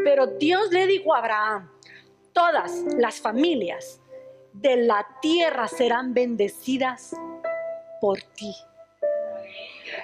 Pero 0.04 0.26
Dios 0.26 0.70
le 0.70 0.86
dijo 0.86 1.12
a 1.12 1.18
Abraham, 1.18 1.70
todas 2.32 2.84
las 2.96 3.20
familias 3.20 4.00
de 4.60 4.76
la 4.76 5.06
tierra 5.20 5.68
serán 5.68 6.14
bendecidas 6.14 7.14
por 8.00 8.20
ti. 8.34 8.54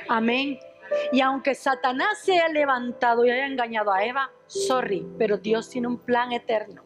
Amén. 0.08 0.58
Y 1.12 1.20
aunque 1.20 1.54
Satanás 1.54 2.18
se 2.22 2.32
haya 2.32 2.48
levantado 2.48 3.24
y 3.24 3.30
haya 3.30 3.46
engañado 3.46 3.92
a 3.92 4.04
Eva, 4.04 4.30
sorry, 4.46 5.06
pero 5.18 5.38
Dios 5.38 5.70
tiene 5.70 5.88
un 5.88 5.98
plan 5.98 6.32
eterno. 6.32 6.82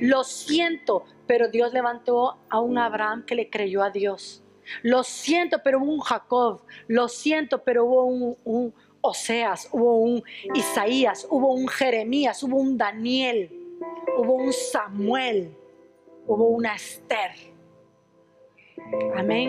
Lo 0.00 0.24
siento, 0.24 1.04
pero 1.26 1.48
Dios 1.48 1.72
levantó 1.72 2.38
a 2.48 2.60
un 2.60 2.78
Abraham 2.78 3.24
que 3.24 3.34
le 3.34 3.48
creyó 3.48 3.82
a 3.82 3.90
Dios. 3.90 4.42
Lo 4.82 5.02
siento, 5.02 5.62
pero 5.62 5.78
hubo 5.78 5.92
un 5.92 6.00
Jacob. 6.00 6.62
Lo 6.88 7.08
siento, 7.08 7.62
pero 7.62 7.84
hubo 7.84 8.04
un, 8.44 8.74
Oseas, 9.00 9.68
hubo 9.72 9.96
un 9.96 10.22
Isaías, 10.54 11.26
hubo 11.28 11.54
un 11.54 11.66
Jeremías, 11.66 12.40
hubo 12.44 12.56
un 12.56 12.78
Daniel, 12.78 13.50
hubo 14.16 14.34
un 14.34 14.52
Samuel, 14.52 15.56
hubo 16.26 16.48
una 16.48 16.74
Esther. 16.74 17.32
Amén. 19.16 19.48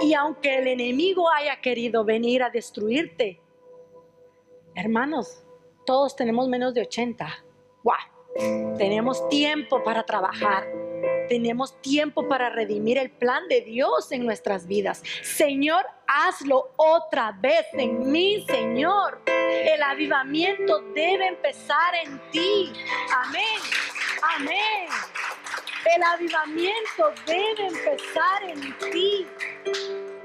Y 0.00 0.14
aunque 0.14 0.58
el 0.58 0.66
enemigo 0.68 1.30
haya 1.30 1.60
querido 1.60 2.04
venir 2.04 2.42
a 2.42 2.50
destruirte, 2.50 3.40
hermanos, 4.74 5.42
todos 5.86 6.16
tenemos 6.16 6.48
menos 6.48 6.74
de 6.74 6.82
80. 6.82 7.28
¡Wow! 7.82 8.76
Tenemos 8.76 9.26
tiempo 9.28 9.82
para 9.82 10.04
trabajar. 10.04 10.66
Tenemos 11.28 11.80
tiempo 11.80 12.28
para 12.28 12.50
redimir 12.50 12.98
el 12.98 13.10
plan 13.10 13.48
de 13.48 13.62
Dios 13.62 14.12
en 14.12 14.26
nuestras 14.26 14.66
vidas. 14.66 15.02
Señor, 15.22 15.84
hazlo 16.06 16.72
otra 16.76 17.32
vez 17.40 17.66
en 17.72 18.10
mí, 18.10 18.44
Señor. 18.48 19.22
El 19.26 19.82
avivamiento 19.82 20.80
debe 20.94 21.28
empezar 21.28 21.94
en 22.04 22.20
ti. 22.30 22.72
Amén. 23.24 23.60
Amén. 24.36 24.88
El 25.94 26.02
avivamiento 26.02 27.12
debe 27.26 27.68
empezar 27.68 28.42
en 28.48 28.60
ti 28.90 29.26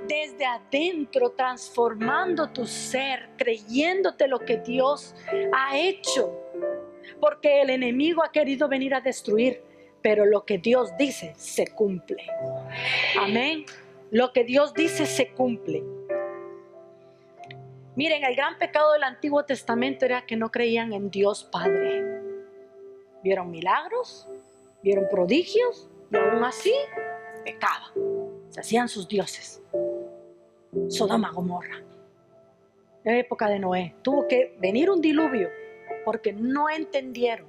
desde 0.07 0.45
adentro, 0.45 1.31
transformando 1.31 2.49
tu 2.49 2.65
ser, 2.65 3.29
creyéndote 3.37 4.27
lo 4.27 4.39
que 4.39 4.57
Dios 4.57 5.15
ha 5.53 5.77
hecho. 5.77 6.35
Porque 7.19 7.61
el 7.61 7.69
enemigo 7.69 8.23
ha 8.23 8.31
querido 8.31 8.67
venir 8.67 8.95
a 8.95 9.01
destruir, 9.01 9.63
pero 10.01 10.25
lo 10.25 10.45
que 10.45 10.57
Dios 10.57 10.97
dice 10.97 11.33
se 11.37 11.67
cumple. 11.67 12.25
Amén. 13.19 13.65
Lo 14.09 14.33
que 14.33 14.43
Dios 14.43 14.73
dice 14.73 15.05
se 15.05 15.31
cumple. 15.31 15.83
Miren, 17.95 18.23
el 18.23 18.35
gran 18.35 18.57
pecado 18.57 18.93
del 18.93 19.03
Antiguo 19.03 19.45
Testamento 19.45 20.05
era 20.05 20.25
que 20.25 20.35
no 20.35 20.49
creían 20.49 20.91
en 20.93 21.11
Dios 21.11 21.43
Padre. 21.51 22.03
Vieron 23.23 23.51
milagros, 23.51 24.27
vieron 24.83 25.07
prodigios 25.09 25.89
y 26.11 26.17
aún 26.17 26.43
así 26.43 26.73
pecaban. 27.43 27.91
Se 28.49 28.59
hacían 28.59 28.89
sus 28.89 29.07
dioses. 29.07 29.61
Sodoma, 30.89 31.31
Gomorra. 31.31 31.77
En 33.03 33.13
la 33.13 33.19
época 33.19 33.49
de 33.49 33.59
Noé 33.59 33.95
tuvo 34.01 34.27
que 34.27 34.55
venir 34.59 34.89
un 34.89 35.01
diluvio 35.01 35.49
porque 36.05 36.33
no 36.33 36.69
entendieron 36.69 37.47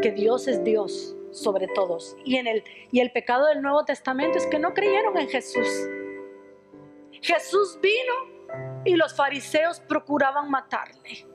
que 0.00 0.12
Dios 0.12 0.48
es 0.48 0.62
Dios 0.62 1.16
sobre 1.30 1.66
todos. 1.68 2.16
Y, 2.24 2.36
en 2.36 2.46
el, 2.46 2.64
y 2.90 3.00
el 3.00 3.10
pecado 3.12 3.46
del 3.46 3.62
Nuevo 3.62 3.84
Testamento 3.84 4.38
es 4.38 4.46
que 4.46 4.58
no 4.58 4.74
creyeron 4.74 5.16
en 5.18 5.28
Jesús. 5.28 5.68
Jesús 7.22 7.78
vino 7.80 8.82
y 8.84 8.96
los 8.96 9.14
fariseos 9.14 9.80
procuraban 9.80 10.50
matarle 10.50 11.26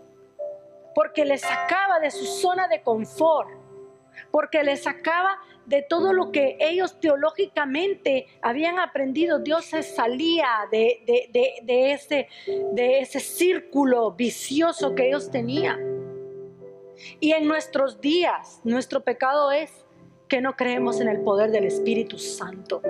porque 0.93 1.25
le 1.25 1.37
sacaba 1.37 1.99
de 1.99 2.09
su 2.09 2.25
zona 2.25 2.67
de 2.67 2.81
confort 2.81 3.49
porque 4.31 4.63
les 4.63 4.83
sacaba 4.83 5.39
de 5.65 5.81
todo 5.81 6.13
lo 6.13 6.31
que 6.31 6.57
ellos 6.59 6.99
teológicamente 6.99 8.27
habían 8.41 8.79
aprendido. 8.79 9.39
Dios 9.39 9.65
se 9.65 9.83
salía 9.83 10.47
de, 10.71 11.01
ese, 11.67 12.29
de 12.71 12.99
ese 12.99 13.19
círculo 13.19 14.11
vicioso 14.11 14.95
que 14.95 15.07
ellos 15.07 15.29
tenían. 15.29 15.77
Y 17.19 17.33
en 17.33 17.47
nuestros 17.47 17.99
días, 17.99 18.61
nuestro 18.63 19.03
pecado 19.03 19.51
es 19.51 19.85
que 20.27 20.41
no 20.41 20.55
creemos 20.55 20.99
en 20.99 21.09
el 21.09 21.21
poder 21.21 21.51
del 21.51 21.65
Espíritu 21.65 22.17
Santo. 22.17 22.81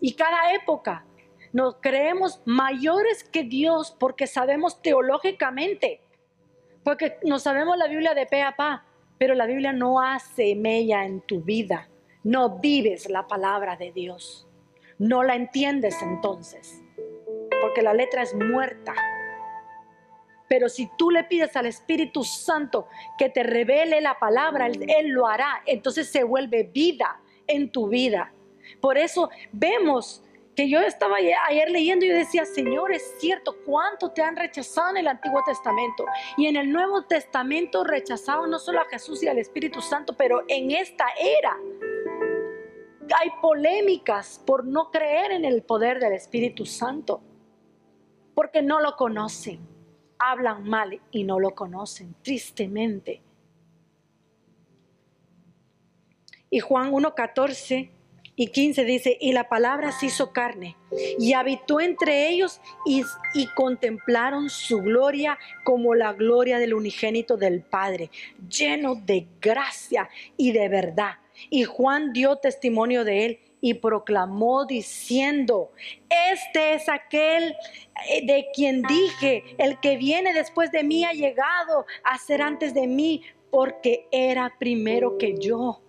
Y 0.00 0.14
cada 0.14 0.52
época 0.52 1.06
nos 1.52 1.76
creemos 1.76 2.40
mayores 2.44 3.24
que 3.24 3.44
Dios 3.44 3.94
porque 3.98 4.26
sabemos 4.26 4.80
teológicamente, 4.82 6.00
porque 6.82 7.18
no 7.24 7.38
sabemos 7.38 7.76
la 7.76 7.88
Biblia 7.88 8.14
de 8.14 8.26
pe 8.26 8.42
a 8.42 8.56
pa, 8.56 8.84
pero 9.22 9.36
la 9.36 9.46
Biblia 9.46 9.72
no 9.72 10.00
hace 10.00 10.56
mella 10.56 11.04
en 11.04 11.20
tu 11.20 11.42
vida. 11.42 11.88
No 12.24 12.58
vives 12.58 13.08
la 13.08 13.28
palabra 13.28 13.76
de 13.76 13.92
Dios. 13.92 14.48
No 14.98 15.22
la 15.22 15.36
entiendes 15.36 16.02
entonces, 16.02 16.82
porque 17.60 17.82
la 17.82 17.94
letra 17.94 18.22
es 18.22 18.34
muerta. 18.34 18.92
Pero 20.48 20.68
si 20.68 20.90
tú 20.98 21.12
le 21.12 21.22
pides 21.22 21.54
al 21.54 21.66
Espíritu 21.66 22.24
Santo 22.24 22.88
que 23.16 23.28
te 23.28 23.44
revele 23.44 24.00
la 24.00 24.18
palabra, 24.18 24.66
Él, 24.66 24.84
Él, 24.88 25.10
lo 25.10 25.28
hará. 25.28 25.62
Entonces 25.66 26.08
se 26.08 26.24
vuelve 26.24 26.64
vida 26.64 27.20
en 27.46 27.70
tu 27.70 27.86
vida. 27.86 28.34
Por 28.80 28.98
eso 28.98 29.30
vemos 29.52 30.24
que 30.54 30.68
yo 30.68 30.80
estaba 30.80 31.16
ayer, 31.16 31.70
leyendo 31.70 32.04
y 32.04 32.08
decía, 32.08 32.44
Señor, 32.44 32.92
es 32.92 33.14
cierto, 33.18 33.56
¿cuánto 33.64 34.10
te 34.10 34.22
han 34.22 34.36
rechazado 34.36 34.90
en 34.90 34.98
el 34.98 35.08
Antiguo 35.08 35.42
Testamento? 35.44 36.04
Y 36.36 36.46
en 36.46 36.56
el 36.56 36.70
Nuevo 36.70 37.04
Testamento 37.04 37.84
rechazaban 37.84 38.50
no 38.50 38.58
solo 38.58 38.80
a 38.80 38.86
Jesús 38.86 39.22
y 39.22 39.28
al 39.28 39.38
Espíritu 39.38 39.80
Santo, 39.80 40.14
pero 40.16 40.42
en 40.48 40.70
esta 40.70 41.06
era 41.18 41.56
hay 43.20 43.30
polémicas 43.40 44.42
por 44.46 44.64
no 44.64 44.90
creer 44.90 45.32
en 45.32 45.44
el 45.44 45.62
poder 45.62 45.98
del 45.98 46.12
Espíritu 46.12 46.64
Santo, 46.66 47.22
porque 48.34 48.62
no 48.62 48.80
lo 48.80 48.96
conocen, 48.96 49.60
hablan 50.18 50.64
mal 50.64 51.00
y 51.10 51.24
no 51.24 51.38
lo 51.38 51.54
conocen, 51.54 52.14
tristemente. 52.22 53.22
Y 56.48 56.60
Juan 56.60 56.92
1.14 56.92 57.90
y 58.34 58.46
15 58.48 58.84
dice, 58.84 59.18
y 59.20 59.32
la 59.32 59.48
palabra 59.48 59.92
se 59.92 60.06
hizo 60.06 60.32
carne 60.32 60.76
y 61.18 61.34
habitó 61.34 61.80
entre 61.80 62.30
ellos 62.30 62.60
y, 62.86 63.04
y, 63.34 63.46
contemplaron 63.48 64.48
su 64.48 64.78
gloria 64.78 65.38
como 65.64 65.94
la 65.94 66.14
gloria 66.14 66.58
del 66.58 66.72
unigénito 66.72 67.36
del 67.36 67.62
Padre, 67.62 68.10
lleno 68.48 68.94
de 68.94 69.26
gracia 69.40 70.08
y 70.36 70.52
de 70.52 70.68
verdad. 70.68 71.16
Y 71.50 71.64
Juan 71.64 72.12
dio 72.12 72.36
testimonio 72.36 73.04
de 73.04 73.26
él 73.26 73.40
y 73.60 73.74
proclamó 73.74 74.66
diciendo, 74.66 75.70
este 76.08 76.74
es 76.74 76.88
aquel 76.88 77.54
eh, 78.08 78.26
de 78.26 78.48
quien 78.52 78.82
dije, 78.82 79.44
el 79.56 79.78
que 79.78 79.96
viene 79.96 80.34
después 80.34 80.72
de 80.72 80.82
mí 80.82 81.04
ha 81.04 81.12
llegado 81.12 81.86
a 82.02 82.18
ser 82.18 82.42
antes 82.42 82.74
de 82.74 82.86
mí, 82.86 83.22
porque 83.50 84.08
era 84.10 84.52
primero 84.58 85.16
que 85.16 85.36
yo 85.38 85.80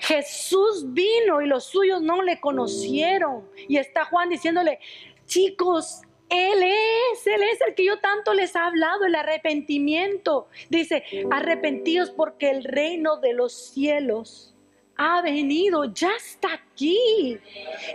Jesús 0.00 0.92
vino 0.92 1.40
y 1.42 1.46
los 1.46 1.64
suyos 1.64 2.02
no 2.02 2.22
le 2.22 2.40
conocieron. 2.40 3.48
Y 3.68 3.78
está 3.78 4.04
Juan 4.04 4.28
diciéndole, 4.28 4.78
chicos, 5.26 6.02
Él 6.28 6.62
es, 6.62 7.26
Él 7.26 7.42
es 7.42 7.60
el 7.66 7.74
que 7.74 7.84
yo 7.84 7.98
tanto 7.98 8.34
les 8.34 8.54
he 8.54 8.58
hablado, 8.58 9.04
el 9.04 9.14
arrepentimiento. 9.14 10.48
Dice, 10.68 11.04
arrepentidos 11.30 12.10
porque 12.10 12.50
el 12.50 12.64
reino 12.64 13.18
de 13.18 13.32
los 13.32 13.52
cielos 13.52 14.54
ha 14.96 15.20
venido, 15.22 15.84
ya 15.84 16.10
está 16.16 16.54
aquí. 16.54 17.38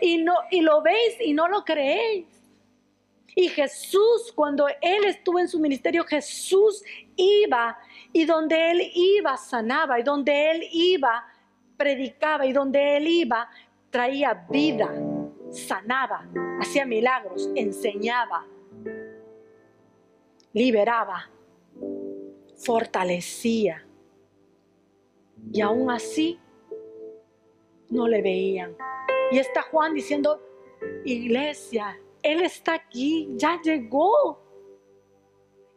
Y, 0.01 0.17
no, 0.17 0.35
y 0.51 0.61
lo 0.61 0.81
veis 0.81 1.17
y 1.19 1.33
no 1.33 1.47
lo 1.47 1.63
creéis. 1.65 2.25
Y 3.35 3.47
Jesús, 3.47 4.31
cuando 4.35 4.67
Él 4.81 5.05
estuvo 5.05 5.39
en 5.39 5.47
su 5.47 5.59
ministerio, 5.59 6.03
Jesús 6.03 6.83
iba 7.15 7.77
y 8.11 8.25
donde 8.25 8.71
Él 8.71 8.91
iba 8.93 9.37
sanaba 9.37 9.99
y 9.99 10.03
donde 10.03 10.51
Él 10.51 10.67
iba 10.71 11.25
predicaba 11.81 12.45
y 12.45 12.53
donde 12.53 12.97
Él 12.97 13.07
iba 13.07 13.49
traía 13.89 14.45
vida, 14.49 14.93
sanaba, 15.49 16.29
hacía 16.59 16.85
milagros, 16.85 17.49
enseñaba, 17.55 18.45
liberaba, 20.53 21.27
fortalecía. 22.55 23.83
Y 25.51 25.59
aún 25.61 25.89
así 25.89 26.39
no 27.89 28.07
le 28.07 28.21
veían. 28.21 28.77
Y 29.31 29.39
está 29.39 29.63
Juan 29.63 29.95
diciendo, 29.95 30.39
iglesia, 31.03 31.99
Él 32.21 32.43
está 32.43 32.75
aquí, 32.75 33.27
ya 33.35 33.59
llegó. 33.59 34.39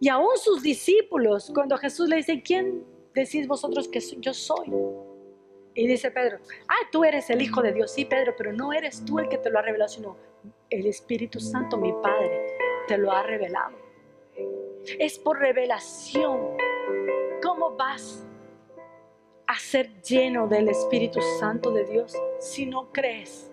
Y 0.00 0.10
aún 0.10 0.36
sus 0.36 0.62
discípulos, 0.62 1.50
cuando 1.54 1.78
Jesús 1.78 2.10
le 2.10 2.16
dice, 2.16 2.42
¿quién 2.42 2.84
decís 3.14 3.48
vosotros 3.48 3.88
que 3.88 4.00
yo 4.00 4.34
soy? 4.34 4.70
Y 5.74 5.86
dice 5.86 6.10
Pedro, 6.10 6.38
ah, 6.68 6.88
tú 6.92 7.04
eres 7.04 7.30
el 7.30 7.42
Hijo 7.42 7.62
de 7.62 7.72
Dios, 7.72 7.92
sí, 7.92 8.04
Pedro, 8.04 8.34
pero 8.36 8.52
no 8.52 8.72
eres 8.72 9.04
tú 9.04 9.18
el 9.18 9.28
que 9.28 9.38
te 9.38 9.50
lo 9.50 9.58
ha 9.58 9.62
revelado, 9.62 9.88
sino 9.88 10.16
el 10.70 10.86
Espíritu 10.86 11.40
Santo, 11.40 11.76
mi 11.76 11.92
Padre, 11.92 12.56
te 12.86 12.96
lo 12.96 13.10
ha 13.10 13.22
revelado. 13.22 13.76
Es 14.98 15.18
por 15.18 15.38
revelación. 15.38 16.56
¿Cómo 17.42 17.76
vas 17.76 18.24
a 19.46 19.58
ser 19.58 20.00
lleno 20.02 20.48
del 20.48 20.68
Espíritu 20.68 21.20
Santo 21.38 21.70
de 21.70 21.84
Dios 21.84 22.14
si 22.38 22.66
no 22.66 22.90
crees 22.92 23.50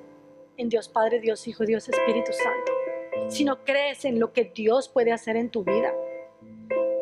en 0.58 0.70
Dios 0.70 0.88
Padre, 0.88 1.20
Dios 1.20 1.48
Hijo, 1.48 1.66
Dios 1.66 1.90
Espíritu 1.90 2.32
Santo. 2.32 2.72
Si 3.30 3.44
no 3.44 3.64
crees 3.64 4.06
en 4.06 4.20
lo 4.20 4.32
que 4.32 4.46
Dios 4.46 4.90
puede 4.90 5.12
hacer 5.12 5.36
en 5.36 5.50
tu 5.50 5.64
vida. 5.64 5.94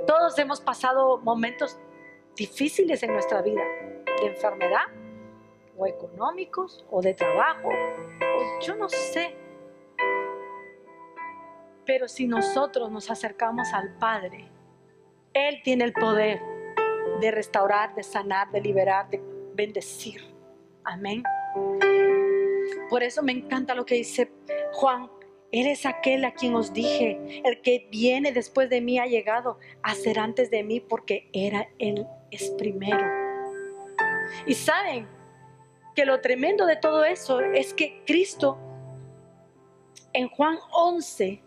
Todos 0.08 0.38
hemos 0.40 0.62
pasado 0.62 1.18
momentos 1.18 1.78
difíciles 2.36 3.04
en 3.04 3.14
nuestra 3.14 3.42
vida, 3.42 3.62
de 4.22 4.28
enfermedad, 4.28 4.88
o 5.80 5.88
económicos, 5.88 6.86
o 6.92 7.02
de 7.02 7.14
trabajo, 7.14 7.70
yo 8.62 8.76
no 8.76 8.90
sé. 8.90 9.34
Pero 11.86 12.08
si 12.08 12.28
nosotros 12.28 12.92
nos 12.92 13.10
acercamos 13.10 13.74
al 13.74 13.98
Padre, 13.98 14.50
Él 15.34 15.62
tiene 15.64 15.86
el 15.86 15.94
poder 15.94 16.42
de 17.22 17.32
restaurar, 17.32 17.96
de 17.96 18.04
sanar, 18.04 18.52
de 18.52 18.62
liberar, 18.62 19.10
de 19.10 19.22
bendecir. 19.56 20.22
Amén. 20.84 21.24
Por 22.90 23.02
eso 23.02 23.24
me 23.24 23.32
encanta 23.32 23.74
lo 23.74 23.86
que 23.86 23.96
dice 23.96 24.32
Juan. 24.74 25.10
Él 25.52 25.66
es 25.66 25.86
aquel 25.86 26.26
a 26.26 26.34
quien 26.34 26.54
os 26.54 26.74
dije, 26.74 27.42
el 27.44 27.62
que 27.62 27.88
viene 27.90 28.32
después 28.32 28.70
de 28.70 28.82
mí 28.82 29.00
ha 29.00 29.08
llegado 29.08 29.58
a 29.82 29.96
ser 29.96 30.20
antes 30.20 30.52
de 30.52 30.64
mí 30.64 30.80
porque 30.80 31.28
era 31.34 31.70
Él 31.80 32.06
es 32.30 32.52
primero. 32.52 33.04
Y 34.46 34.54
saben 34.54 35.08
que 35.96 36.06
lo 36.06 36.22
tremendo 36.22 36.66
de 36.66 36.76
todo 36.76 37.04
eso 37.04 37.42
es 37.42 37.74
que 37.74 38.04
Cristo 38.06 38.58
en 40.14 40.28
Juan 40.30 40.58
11, 40.72 41.42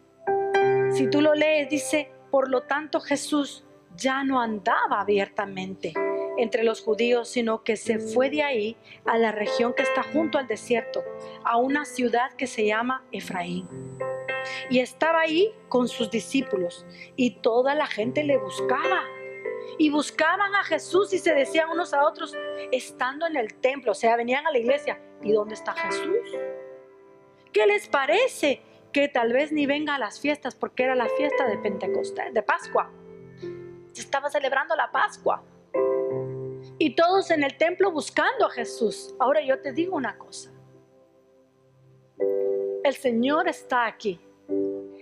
si 0.92 1.10
tú 1.10 1.20
lo 1.20 1.34
lees, 1.34 1.68
dice, 1.68 2.12
por 2.30 2.48
lo 2.48 2.62
tanto 2.62 3.00
Jesús 3.00 3.64
ya 3.96 4.24
no 4.24 4.40
andaba 4.40 5.00
abiertamente 5.00 5.92
entre 6.38 6.64
los 6.64 6.80
judíos, 6.80 7.28
sino 7.28 7.62
que 7.62 7.76
se 7.76 7.98
fue 7.98 8.30
de 8.30 8.42
ahí 8.42 8.76
a 9.04 9.18
la 9.18 9.32
región 9.32 9.74
que 9.74 9.82
está 9.82 10.02
junto 10.02 10.38
al 10.38 10.46
desierto, 10.46 11.02
a 11.44 11.56
una 11.58 11.84
ciudad 11.84 12.32
que 12.36 12.46
se 12.46 12.66
llama 12.66 13.04
Efraín. 13.12 13.68
Y 14.70 14.78
estaba 14.78 15.20
ahí 15.20 15.52
con 15.68 15.88
sus 15.88 16.10
discípulos 16.10 16.86
y 17.16 17.40
toda 17.42 17.74
la 17.74 17.86
gente 17.86 18.24
le 18.24 18.38
buscaba. 18.38 19.02
Y 19.78 19.90
buscaban 19.90 20.54
a 20.54 20.64
Jesús 20.64 21.12
y 21.12 21.18
se 21.18 21.34
decían 21.34 21.70
unos 21.70 21.94
a 21.94 22.04
otros, 22.04 22.34
estando 22.70 23.26
en 23.26 23.36
el 23.36 23.54
templo, 23.54 23.92
o 23.92 23.94
sea, 23.94 24.16
venían 24.16 24.46
a 24.46 24.50
la 24.50 24.58
iglesia, 24.58 25.00
¿y 25.22 25.32
dónde 25.32 25.54
está 25.54 25.72
Jesús? 25.72 26.16
¿Qué 27.52 27.66
les 27.66 27.88
parece? 27.88 28.62
Que 28.92 29.08
tal 29.08 29.32
vez 29.32 29.52
ni 29.52 29.66
venga 29.66 29.94
a 29.94 29.98
las 29.98 30.20
fiestas 30.20 30.54
porque 30.54 30.84
era 30.84 30.94
la 30.94 31.08
fiesta 31.16 31.46
de 31.46 31.58
Pentecostés, 31.58 32.34
de 32.34 32.42
Pascua 32.42 32.90
se 33.92 34.00
estaba 34.00 34.30
celebrando 34.30 34.74
la 34.74 34.90
Pascua. 34.90 35.42
Y 36.78 36.94
todos 36.94 37.30
en 37.30 37.44
el 37.44 37.56
templo 37.56 37.92
buscando 37.92 38.46
a 38.46 38.50
Jesús. 38.50 39.14
Ahora 39.18 39.40
yo 39.42 39.60
te 39.60 39.72
digo 39.72 39.96
una 39.96 40.16
cosa. 40.16 40.50
El 42.84 42.94
Señor 42.94 43.48
está 43.48 43.86
aquí, 43.86 44.20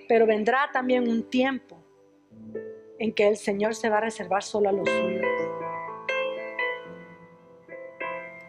pero 0.09 0.27
vendrá 0.27 0.71
también 0.73 1.09
un 1.09 1.23
tiempo 1.31 1.83
en 3.01 3.15
que 3.15 3.27
el 3.27 3.37
Señor 3.39 3.75
se 3.75 3.89
va 3.89 3.97
a 3.97 4.03
reservar 4.03 4.43
solo 4.43 4.69
a 4.69 4.73
los 4.73 4.89
suyos. 4.89 5.27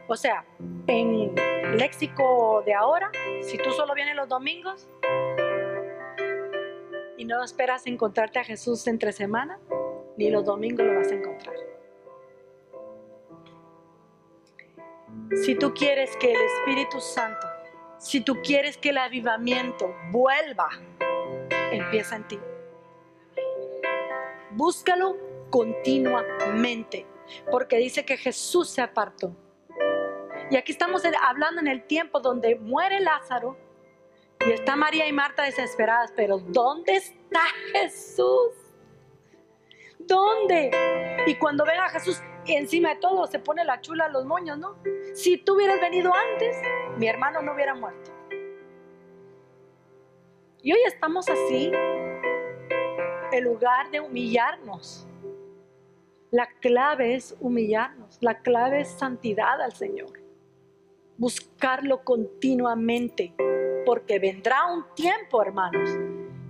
O 0.07 0.15
sea, 0.17 0.45
en 0.87 1.33
léxico 1.77 2.61
de 2.65 2.73
ahora, 2.73 3.09
si 3.41 3.57
tú 3.57 3.71
solo 3.71 3.95
vienes 3.95 4.13
los 4.17 4.27
domingos 4.27 4.89
y 7.17 7.23
no 7.23 7.41
esperas 7.41 7.87
encontrarte 7.87 8.39
a 8.39 8.43
Jesús 8.43 8.85
entre 8.87 9.13
semana, 9.13 9.57
ni 10.17 10.29
los 10.29 10.43
domingos 10.43 10.85
lo 10.85 10.95
vas 10.95 11.09
a 11.13 11.15
encontrar. 11.15 11.55
Si 15.45 15.55
tú 15.55 15.73
quieres 15.73 16.17
que 16.17 16.33
el 16.33 16.41
Espíritu 16.41 16.99
Santo, 16.99 17.47
si 17.99 18.19
tú 18.19 18.35
quieres 18.43 18.77
que 18.77 18.89
el 18.89 18.97
avivamiento 18.97 19.95
vuelva, 20.11 20.67
empieza 21.71 22.17
en 22.17 22.27
ti. 22.27 22.39
Búscalo 24.53 25.17
continuamente, 25.49 27.05
porque 27.49 27.77
dice 27.77 28.05
que 28.05 28.17
Jesús 28.17 28.69
se 28.69 28.81
apartó. 28.81 29.35
Y 30.49 30.57
aquí 30.57 30.71
estamos 30.71 31.03
hablando 31.21 31.61
en 31.61 31.67
el 31.67 31.83
tiempo 31.83 32.19
donde 32.19 32.55
muere 32.55 32.99
Lázaro 32.99 33.57
y 34.45 34.51
está 34.51 34.75
María 34.75 35.07
y 35.07 35.13
Marta 35.13 35.43
desesperadas, 35.43 36.11
pero 36.15 36.39
¿dónde 36.39 36.95
está 36.95 37.41
Jesús? 37.73 38.51
¿Dónde? 39.99 41.23
Y 41.27 41.35
cuando 41.35 41.63
ven 41.63 41.79
a 41.79 41.89
Jesús 41.89 42.21
encima 42.47 42.89
de 42.89 42.95
todo 42.95 43.27
se 43.27 43.39
pone 43.39 43.63
la 43.63 43.81
chula 43.81 44.05
a 44.05 44.09
los 44.09 44.25
moños, 44.25 44.57
¿no? 44.57 44.77
Si 45.13 45.37
tú 45.37 45.55
hubieras 45.55 45.79
venido 45.79 46.11
antes, 46.13 46.55
mi 46.97 47.07
hermano 47.07 47.41
no 47.41 47.53
hubiera 47.53 47.75
muerto. 47.75 48.11
Y 50.63 50.73
hoy 50.73 50.79
estamos 50.85 51.27
así, 51.29 51.71
lugar 53.41 53.91
de 53.91 53.99
humillarnos. 53.99 55.07
La 56.31 56.47
clave 56.61 57.15
es 57.15 57.35
humillarnos, 57.39 58.17
la 58.21 58.41
clave 58.41 58.81
es 58.81 58.89
santidad 58.89 59.61
al 59.61 59.73
Señor. 59.73 60.13
Buscarlo 61.17 62.03
continuamente, 62.03 63.33
porque 63.85 64.17
vendrá 64.19 64.65
un 64.65 64.85
tiempo, 64.95 65.41
hermanos, 65.41 65.89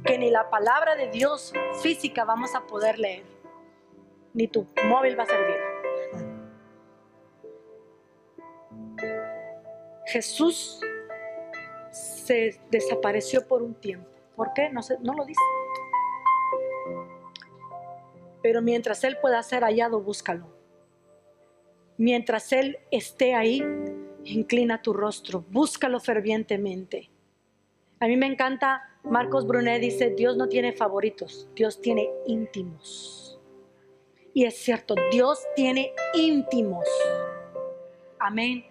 que 0.05 0.17
ni 0.17 0.29
la 0.29 0.49
palabra 0.49 0.95
de 0.95 1.09
Dios 1.09 1.53
física 1.81 2.25
vamos 2.25 2.53
a 2.55 2.61
poder 2.67 2.99
leer 2.99 3.31
ni 4.33 4.47
tu 4.47 4.65
móvil 4.85 5.17
va 5.17 5.23
a 5.23 5.27
servir. 5.27 5.57
Jesús 10.05 10.81
se 11.91 12.59
desapareció 12.69 13.47
por 13.47 13.61
un 13.61 13.73
tiempo. 13.75 14.09
¿Por 14.35 14.53
qué? 14.53 14.69
No, 14.69 14.81
no 15.01 15.13
lo 15.13 15.25
dice. 15.25 15.41
Pero 18.41 18.61
mientras 18.61 19.03
Él 19.03 19.17
pueda 19.21 19.41
ser 19.43 19.63
hallado, 19.63 20.01
búscalo. 20.01 20.47
Mientras 21.97 22.51
Él 22.51 22.79
esté 22.89 23.35
ahí, 23.35 23.63
inclina 24.23 24.81
tu 24.81 24.93
rostro, 24.93 25.45
búscalo 25.49 25.99
fervientemente. 25.99 27.09
A 27.99 28.07
mí 28.07 28.17
me 28.17 28.25
encanta, 28.25 28.81
Marcos 29.03 29.45
Brunet 29.45 29.79
dice, 29.79 30.09
Dios 30.09 30.35
no 30.37 30.47
tiene 30.47 30.73
favoritos, 30.73 31.47
Dios 31.55 31.79
tiene 31.81 32.09
íntimos. 32.25 33.39
Y 34.33 34.45
es 34.45 34.57
cierto, 34.57 34.95
Dios 35.11 35.39
tiene 35.55 35.93
íntimos. 36.15 36.87
Amén. 38.17 38.65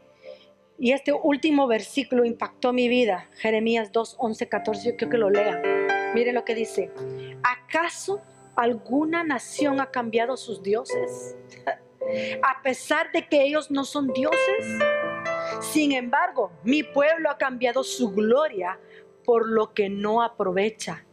Y 0.79 0.93
este 0.93 1.13
último 1.13 1.67
versículo 1.67 2.25
impactó 2.25 2.73
mi 2.73 2.89
vida. 2.89 3.29
Jeremías 3.35 3.93
2, 3.93 4.17
11, 4.19 4.49
14. 4.49 4.91
Yo 4.91 4.97
quiero 4.97 5.11
que 5.11 5.19
lo 5.19 5.29
lean. 5.29 5.61
Mire 6.15 6.33
lo 6.33 6.45
que 6.45 6.55
dice. 6.55 6.91
¿Acaso 7.43 8.23
alguna 8.57 9.25
nación 9.25 9.81
ha 9.81 9.91
cambiado 9.91 10.37
sus 10.37 10.63
dioses? 10.63 11.37
A 12.43 12.63
pesar 12.63 13.13
de 13.13 13.29
que 13.29 13.43
ellos 13.43 13.71
no 13.71 13.85
son 13.85 14.09
dioses. 14.09 14.79
Sin 15.61 15.93
embargo, 15.93 16.51
mi 16.65 16.83
pueblo 16.83 17.31
ha 17.31 17.39
cambiado 17.39 17.85
su 17.85 18.11
gloria 18.11 18.79
por 19.25 19.49
lo 19.49 19.75
que 19.75 19.89
no 19.89 20.23
aprovecha. 20.23 21.05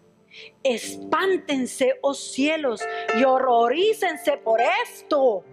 Espántense, 0.64 2.00
oh 2.02 2.14
cielos, 2.14 2.82
y 3.20 3.24
horrorícense 3.24 4.38
por 4.38 4.60
esto. 4.86 5.44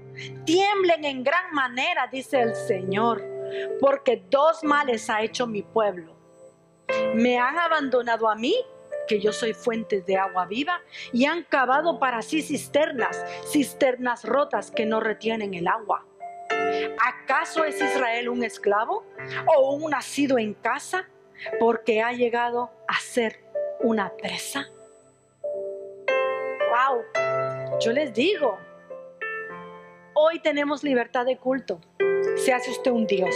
Tiemblen 0.45 1.05
en 1.05 1.25
gran 1.25 1.53
manera, 1.53 2.09
dice 2.11 2.41
el 2.41 2.55
Señor, 2.55 3.25
porque 3.81 4.23
dos 4.31 4.63
males 4.63 5.11
ha 5.11 5.23
hecho 5.23 5.47
mi 5.47 5.63
pueblo. 5.63 6.15
Me 7.15 7.39
han 7.39 7.59
abandonado 7.59 8.29
a 8.29 8.35
mí 8.35 8.55
que 9.07 9.21
yo 9.21 9.33
soy 9.33 9.53
fuente 9.53 10.01
de 10.03 10.17
agua 10.17 10.47
viva, 10.47 10.81
y 11.13 11.27
han 11.27 11.45
cavado 11.45 11.99
para 11.99 12.23
sí 12.23 12.43
cisternas, 12.43 13.25
cisternas 13.51 14.25
rotas 14.25 14.71
que 14.71 14.87
no 14.87 15.01
retienen 15.01 15.55
el 15.55 15.69
agua. 15.69 16.07
¿Acaso 17.05 17.65
es 17.65 17.81
Israel 17.81 18.29
un 18.29 18.45
esclavo 18.45 19.05
o 19.55 19.75
un 19.75 19.91
nacido 19.91 20.39
en 20.39 20.55
casa 20.55 21.09
porque 21.59 22.03
ha 22.03 22.13
llegado 22.13 22.71
a 22.89 22.99
ser 23.01 23.41
una 23.81 24.13
presa? 24.17 24.69
¡Wow! 26.71 27.03
Yo 27.81 27.93
les 27.93 28.13
digo, 28.13 28.59
hoy 30.15 30.41
tenemos 30.41 30.83
libertad 30.83 31.25
de 31.25 31.37
culto. 31.37 31.81
Se 32.37 32.53
hace 32.53 32.71
usted 32.71 32.91
un 32.91 33.07
Dios. 33.07 33.35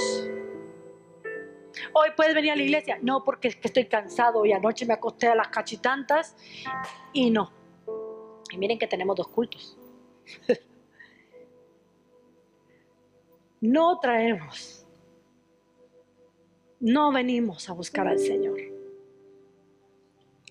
Hoy 1.92 2.10
puedes 2.16 2.34
venir 2.34 2.52
a 2.52 2.56
la 2.56 2.62
iglesia. 2.62 2.98
No, 3.02 3.24
porque 3.24 3.48
es 3.48 3.56
que 3.56 3.68
estoy 3.68 3.86
cansado 3.86 4.44
y 4.44 4.52
anoche 4.52 4.86
me 4.86 4.94
acosté 4.94 5.28
a 5.28 5.34
las 5.34 5.48
cachitantas 5.48 6.36
y 7.12 7.30
no. 7.30 7.52
Y 8.50 8.58
miren 8.58 8.78
que 8.78 8.86
tenemos 8.86 9.16
dos 9.16 9.28
cultos. 9.28 9.76
no 13.60 13.98
traemos. 14.00 14.86
No 16.80 17.12
venimos 17.12 17.68
a 17.68 17.72
buscar 17.72 18.06
al 18.06 18.18
Señor. 18.18 18.58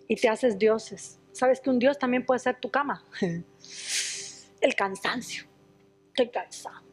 Y 0.08 0.16
te 0.16 0.30
haces 0.30 0.58
dioses. 0.58 1.20
¿Sabes 1.32 1.62
que 1.62 1.70
un 1.70 1.80
Dios 1.80 1.98
también 1.98 2.26
puede 2.26 2.40
ser 2.40 2.60
tu 2.60 2.70
cama? 2.70 3.04
El 4.62 4.76
cansancio. 4.76 5.46
Estoy 6.08 6.30
cansado. 6.30 6.86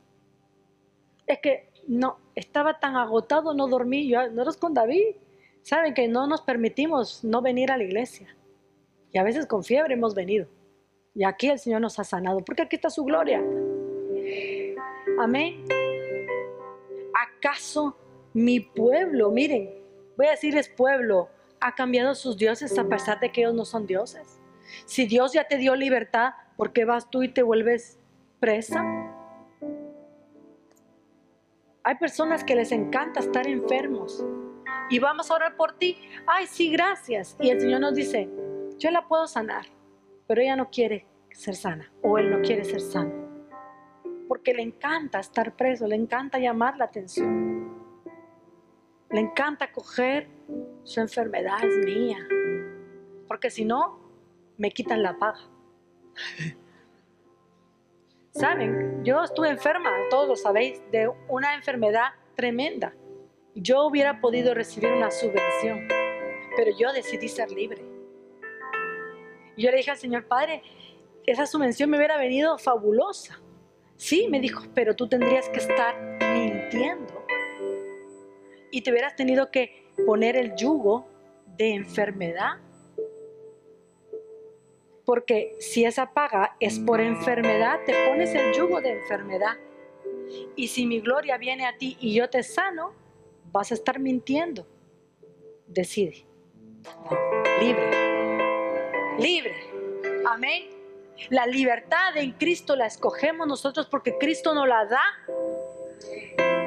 Es 1.26 1.38
que 1.40 1.70
no, 1.88 2.18
estaba 2.34 2.80
tan 2.80 2.96
agotado, 2.96 3.54
no 3.54 3.68
dormí, 3.68 4.08
yo 4.08 4.28
no 4.30 4.42
eres 4.42 4.56
con 4.56 4.74
David. 4.74 5.16
Saben 5.62 5.94
que 5.94 6.08
no 6.08 6.26
nos 6.26 6.42
permitimos 6.42 7.24
no 7.24 7.40
venir 7.40 7.70
a 7.70 7.76
la 7.76 7.84
iglesia. 7.84 8.34
Y 9.12 9.18
a 9.18 9.22
veces 9.22 9.46
con 9.46 9.64
fiebre 9.64 9.94
hemos 9.94 10.14
venido. 10.14 10.46
Y 11.14 11.24
aquí 11.24 11.48
el 11.48 11.58
Señor 11.58 11.80
nos 11.80 11.98
ha 11.98 12.04
sanado, 12.04 12.40
porque 12.44 12.62
aquí 12.62 12.76
está 12.76 12.90
su 12.90 13.04
gloria. 13.04 13.42
Amén. 15.18 15.64
¿Acaso 17.14 17.96
mi 18.32 18.58
pueblo, 18.60 19.30
miren, 19.30 19.70
voy 20.16 20.26
a 20.26 20.30
decirles 20.32 20.68
pueblo, 20.68 21.28
ha 21.60 21.74
cambiado 21.74 22.14
sus 22.14 22.36
dioses 22.36 22.76
a 22.78 22.84
pesar 22.84 23.20
de 23.20 23.30
que 23.30 23.42
ellos 23.42 23.54
no 23.54 23.64
son 23.64 23.86
dioses? 23.86 24.40
Si 24.86 25.06
Dios 25.06 25.32
ya 25.32 25.44
te 25.44 25.56
dio 25.56 25.76
libertad, 25.76 26.32
¿por 26.56 26.72
qué 26.72 26.84
vas 26.84 27.08
tú 27.08 27.22
y 27.22 27.28
te 27.28 27.42
vuelves 27.42 27.98
presa? 28.40 28.82
Hay 31.86 31.96
personas 31.96 32.42
que 32.42 32.54
les 32.54 32.72
encanta 32.72 33.20
estar 33.20 33.46
enfermos 33.46 34.24
y 34.88 34.98
vamos 34.98 35.30
a 35.30 35.34
orar 35.34 35.54
por 35.54 35.76
ti. 35.76 35.98
Ay, 36.26 36.46
sí, 36.46 36.70
gracias. 36.70 37.36
Y 37.38 37.50
el 37.50 37.60
Señor 37.60 37.80
nos 37.80 37.94
dice, 37.94 38.30
yo 38.78 38.90
la 38.90 39.06
puedo 39.06 39.26
sanar, 39.26 39.66
pero 40.26 40.40
ella 40.40 40.56
no 40.56 40.70
quiere 40.70 41.06
ser 41.30 41.54
sana 41.54 41.92
o 42.00 42.16
él 42.16 42.30
no 42.30 42.40
quiere 42.40 42.64
ser 42.64 42.80
sano. 42.80 43.12
Porque 44.28 44.54
le 44.54 44.62
encanta 44.62 45.20
estar 45.20 45.54
preso, 45.56 45.86
le 45.86 45.96
encanta 45.96 46.38
llamar 46.38 46.78
la 46.78 46.86
atención. 46.86 47.70
Le 49.10 49.20
encanta 49.20 49.70
coger 49.70 50.30
su 50.84 51.00
enfermedad 51.00 51.62
es 51.62 51.84
mía. 51.84 52.26
Porque 53.28 53.50
si 53.50 53.66
no, 53.66 54.00
me 54.56 54.70
quitan 54.70 55.02
la 55.02 55.18
paga. 55.18 55.40
Saben, 58.34 59.04
yo 59.04 59.22
estuve 59.22 59.48
enferma, 59.48 59.90
todos 60.10 60.26
lo 60.26 60.34
sabéis, 60.34 60.82
de 60.90 61.08
una 61.28 61.54
enfermedad 61.54 62.14
tremenda. 62.34 62.92
Yo 63.54 63.86
hubiera 63.86 64.20
podido 64.20 64.54
recibir 64.54 64.90
una 64.90 65.12
subvención, 65.12 65.86
pero 66.56 66.76
yo 66.76 66.92
decidí 66.92 67.28
ser 67.28 67.52
libre. 67.52 67.84
Y 69.56 69.62
yo 69.62 69.70
le 69.70 69.76
dije 69.76 69.92
al 69.92 69.98
Señor 69.98 70.26
Padre, 70.26 70.64
esa 71.26 71.46
subvención 71.46 71.88
me 71.88 71.96
hubiera 71.96 72.16
venido 72.16 72.58
fabulosa. 72.58 73.40
Sí, 73.94 74.26
me 74.28 74.40
dijo, 74.40 74.64
pero 74.74 74.96
tú 74.96 75.08
tendrías 75.08 75.48
que 75.50 75.58
estar 75.58 75.94
mintiendo. 76.34 77.24
Y 78.72 78.82
te 78.82 78.90
hubieras 78.90 79.14
tenido 79.14 79.52
que 79.52 79.92
poner 80.04 80.36
el 80.36 80.56
yugo 80.56 81.06
de 81.56 81.74
enfermedad 81.74 82.63
porque 85.04 85.56
si 85.58 85.84
esa 85.84 86.12
paga 86.12 86.56
es 86.60 86.78
por 86.78 87.00
enfermedad, 87.00 87.80
te 87.84 88.08
pones 88.08 88.34
el 88.34 88.54
yugo 88.54 88.80
de 88.80 88.92
enfermedad. 88.92 89.56
Y 90.56 90.68
si 90.68 90.86
mi 90.86 91.00
gloria 91.00 91.36
viene 91.36 91.66
a 91.66 91.76
ti 91.76 91.96
y 92.00 92.14
yo 92.14 92.30
te 92.30 92.42
sano, 92.42 92.92
vas 93.52 93.70
a 93.70 93.74
estar 93.74 93.98
mintiendo. 93.98 94.66
Decide. 95.66 96.26
Libre. 97.60 97.90
Libre. 99.18 99.54
Amén. 100.26 100.70
La 101.30 101.46
libertad 101.46 102.16
en 102.16 102.32
Cristo 102.32 102.74
la 102.74 102.86
escogemos 102.86 103.46
nosotros 103.46 103.86
porque 103.86 104.16
Cristo 104.18 104.54
nos 104.54 104.66
la 104.66 104.86
da. 104.86 105.02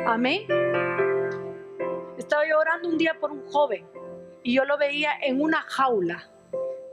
Amén. 0.05 0.43
Estaba 2.17 2.47
yo 2.47 2.59
orando 2.59 2.87
un 2.87 2.97
día 2.97 3.17
por 3.19 3.31
un 3.31 3.45
joven 3.47 3.85
y 4.43 4.55
yo 4.55 4.63
lo 4.65 4.77
veía 4.77 5.11
en 5.21 5.41
una 5.41 5.61
jaula 5.61 6.29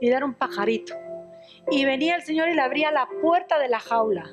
y 0.01 0.09
era 0.09 0.25
un 0.25 0.33
pajarito. 0.33 1.04
Y 1.69 1.85
venía 1.85 2.15
el 2.15 2.23
Señor 2.23 2.49
y 2.49 2.53
le 2.53 2.61
abría 2.61 2.91
la 2.91 3.07
puerta 3.21 3.59
de 3.59 3.69
la 3.69 3.79
jaula. 3.79 4.29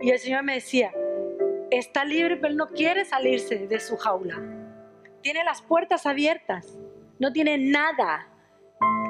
Y 0.00 0.10
el 0.10 0.18
Señor 0.18 0.42
me 0.42 0.54
decía, 0.54 0.92
está 1.70 2.04
libre, 2.04 2.36
pero 2.36 2.54
no 2.54 2.68
quiere 2.68 3.04
salirse 3.04 3.66
de 3.66 3.80
su 3.80 3.96
jaula. 3.96 4.42
Tiene 5.22 5.42
las 5.44 5.62
puertas 5.62 6.06
abiertas. 6.06 6.78
No 7.18 7.32
tiene 7.32 7.58
nada 7.58 8.28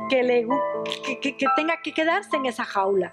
que, 0.08 0.22
le, 0.22 0.46
que, 1.20 1.36
que 1.36 1.46
tenga 1.56 1.80
que 1.82 1.92
quedarse 1.92 2.36
en 2.36 2.46
esa 2.46 2.64
jaula. 2.64 3.12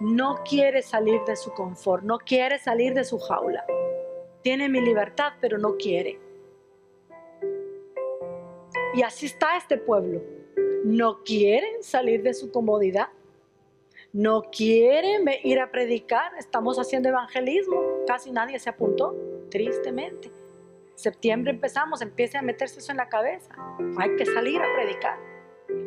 No 0.00 0.42
quiere 0.48 0.82
salir 0.82 1.20
de 1.26 1.36
su 1.36 1.52
confort, 1.52 2.04
no 2.04 2.18
quiere 2.18 2.58
salir 2.58 2.94
de 2.94 3.04
su 3.04 3.18
jaula. 3.18 3.64
Tiene 4.42 4.68
mi 4.68 4.80
libertad, 4.80 5.32
pero 5.40 5.58
no 5.58 5.76
quiere. 5.76 6.18
Y 8.94 9.02
así 9.02 9.26
está 9.26 9.56
este 9.56 9.76
pueblo 9.76 10.37
no 10.84 11.22
quieren 11.24 11.82
salir 11.82 12.22
de 12.22 12.34
su 12.34 12.50
comodidad, 12.50 13.08
no 14.12 14.42
quieren 14.50 15.24
ir 15.44 15.60
a 15.60 15.70
predicar, 15.70 16.32
estamos 16.38 16.78
haciendo 16.78 17.08
evangelismo, 17.08 18.04
casi 18.06 18.32
nadie 18.32 18.58
se 18.58 18.70
apuntó, 18.70 19.14
tristemente. 19.50 20.30
Septiembre 20.94 21.52
empezamos, 21.52 22.00
empiece 22.00 22.38
a 22.38 22.42
meterse 22.42 22.80
eso 22.80 22.90
en 22.90 22.96
la 22.96 23.08
cabeza, 23.08 23.54
hay 23.98 24.16
que 24.16 24.24
salir 24.24 24.60
a 24.60 24.74
predicar, 24.74 25.18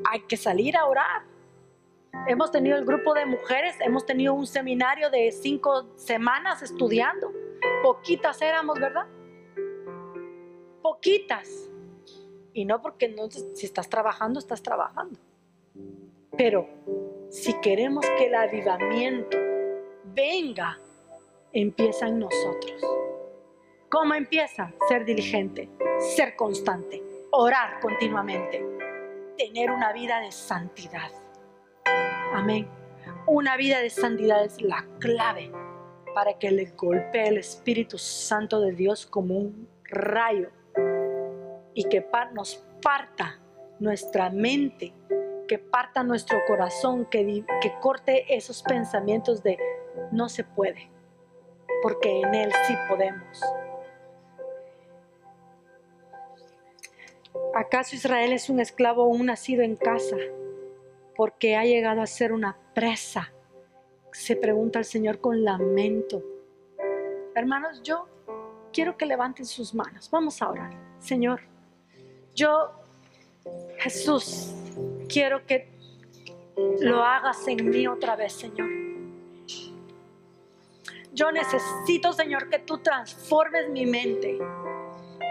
hay 0.09 0.21
que 0.21 0.37
salir 0.37 0.77
a 0.77 0.85
orar. 0.85 1.23
Hemos 2.27 2.51
tenido 2.51 2.77
el 2.77 2.85
grupo 2.85 3.13
de 3.13 3.25
mujeres, 3.25 3.75
hemos 3.79 4.05
tenido 4.05 4.33
un 4.33 4.45
seminario 4.45 5.09
de 5.09 5.31
cinco 5.31 5.87
semanas 5.95 6.61
estudiando, 6.61 7.31
poquitas 7.81 8.41
éramos, 8.41 8.79
¿verdad? 8.79 9.07
Poquitas 10.81 11.70
y 12.53 12.65
no 12.65 12.81
porque 12.81 13.09
no, 13.09 13.29
si 13.29 13.65
estás 13.65 13.89
trabajando, 13.89 14.39
estás 14.39 14.61
trabajando. 14.61 15.19
Pero 16.37 16.67
si 17.29 17.53
queremos 17.61 18.05
que 18.17 18.25
el 18.27 18.35
avivamiento 18.35 19.37
venga, 20.05 20.79
empieza 21.53 22.07
en 22.07 22.19
nosotros. 22.19 22.81
¿Cómo 23.89 24.13
empieza? 24.13 24.73
Ser 24.87 25.05
diligente, 25.05 25.69
ser 26.15 26.35
constante, 26.35 27.03
orar 27.31 27.79
continuamente, 27.81 28.65
tener 29.37 29.71
una 29.71 29.91
vida 29.91 30.19
de 30.21 30.31
santidad. 30.31 31.11
Amén. 32.33 32.67
Una 33.27 33.57
vida 33.57 33.79
de 33.79 33.89
santidad 33.89 34.43
es 34.45 34.61
la 34.61 34.85
clave 34.99 35.51
para 36.13 36.37
que 36.39 36.51
le 36.51 36.65
golpee 36.77 37.27
el 37.27 37.37
Espíritu 37.37 37.97
Santo 37.97 38.59
de 38.61 38.71
Dios 38.73 39.05
como 39.05 39.37
un 39.37 39.67
rayo 39.83 40.49
y 41.73 41.85
que 41.85 42.05
nos 42.33 42.63
parta 42.81 43.39
nuestra 43.79 44.29
mente, 44.29 44.93
que 45.47 45.57
parta 45.57 46.03
nuestro 46.03 46.39
corazón, 46.47 47.05
que, 47.05 47.43
que 47.61 47.73
corte 47.79 48.35
esos 48.35 48.63
pensamientos 48.63 49.43
de 49.43 49.57
no 50.11 50.29
se 50.29 50.43
puede, 50.43 50.89
porque 51.81 52.21
en 52.21 52.33
Él 52.33 52.51
sí 52.67 52.73
podemos. 52.87 53.41
¿Acaso 57.53 57.95
Israel 57.95 58.31
es 58.33 58.49
un 58.49 58.59
esclavo 58.59 59.05
un 59.05 59.25
nacido 59.25 59.61
en 59.61 59.75
casa? 59.75 60.17
Porque 61.15 61.55
ha 61.55 61.65
llegado 61.65 62.01
a 62.01 62.07
ser 62.07 62.31
una 62.31 62.57
presa. 62.73 63.33
Se 64.13 64.35
pregunta 64.35 64.79
el 64.79 64.85
Señor 64.85 65.19
con 65.19 65.43
lamento. 65.43 66.23
Hermanos, 67.35 67.81
yo 67.83 68.07
quiero 68.71 68.97
que 68.97 69.05
levanten 69.05 69.45
sus 69.45 69.73
manos. 69.73 70.09
Vamos 70.09 70.41
a 70.41 70.49
orar. 70.49 70.71
Señor, 70.99 71.41
yo, 72.35 72.71
Jesús, 73.79 74.53
quiero 75.09 75.45
que 75.45 75.69
lo 76.79 77.03
hagas 77.03 77.47
en 77.47 77.69
mí 77.69 77.87
otra 77.87 78.15
vez, 78.15 78.33
Señor. 78.33 78.69
Yo 81.13 81.31
necesito, 81.31 82.13
Señor, 82.13 82.49
que 82.49 82.59
tú 82.59 82.77
transformes 82.77 83.69
mi 83.69 83.85
mente, 83.85 84.39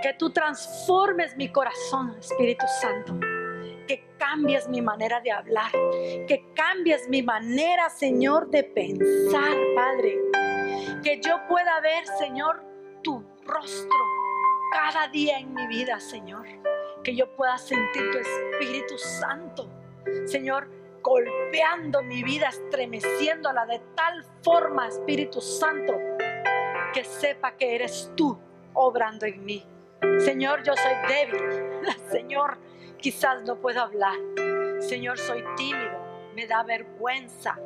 que 0.03 0.12
tú 0.14 0.30
transformes 0.30 1.36
mi 1.36 1.51
corazón, 1.51 2.16
Espíritu 2.20 2.66
Santo, 2.80 3.18
que 3.88 4.05
cambies 4.18 4.68
mi 4.68 4.82
manera 4.82 5.20
de 5.20 5.32
hablar, 5.32 5.72
que 6.28 6.53
cambies 6.55 7.09
mi 7.09 7.22
manera, 7.22 7.88
Señor, 7.88 8.51
de 8.51 8.64
pensar, 8.64 9.57
Padre. 9.74 10.18
Que 11.03 11.18
yo 11.20 11.40
pueda 11.48 11.80
ver, 11.80 12.07
Señor, 12.18 12.62
tu 13.03 13.24
rostro 13.46 13.98
cada 14.70 15.09
día 15.09 15.38
en 15.38 15.55
mi 15.55 15.66
vida, 15.66 15.98
Señor. 15.98 16.46
Que 17.03 17.14
yo 17.16 17.34
pueda 17.34 17.57
sentir 17.59 18.11
tu 18.11 18.18
Espíritu 18.18 18.98
Santo, 18.98 19.68
Señor, 20.26 20.68
golpeando 21.03 22.03
mi 22.03 22.22
vida, 22.22 22.48
estremeciéndola 22.48 23.66
de 23.66 23.80
tal 23.94 24.24
forma, 24.42 24.88
Espíritu 24.88 25.40
Santo, 25.40 25.94
que 26.92 27.05
sepa 27.05 27.57
que 27.57 27.74
eres 27.74 28.12
tú 28.16 28.38
obrando 28.74 29.26
en 29.26 29.44
mí. 29.44 29.64
Señor, 30.18 30.62
yo 30.62 30.74
soy 30.76 30.94
débil. 31.09 31.42
Señor, 32.11 32.59
quizás 32.98 33.42
no 33.42 33.57
puedo 33.57 33.80
hablar. 33.80 34.18
Señor, 34.80 35.18
soy 35.18 35.44
tímido. 35.57 35.98
Me 36.34 36.46
da 36.46 36.62
vergüenza. 36.62 37.59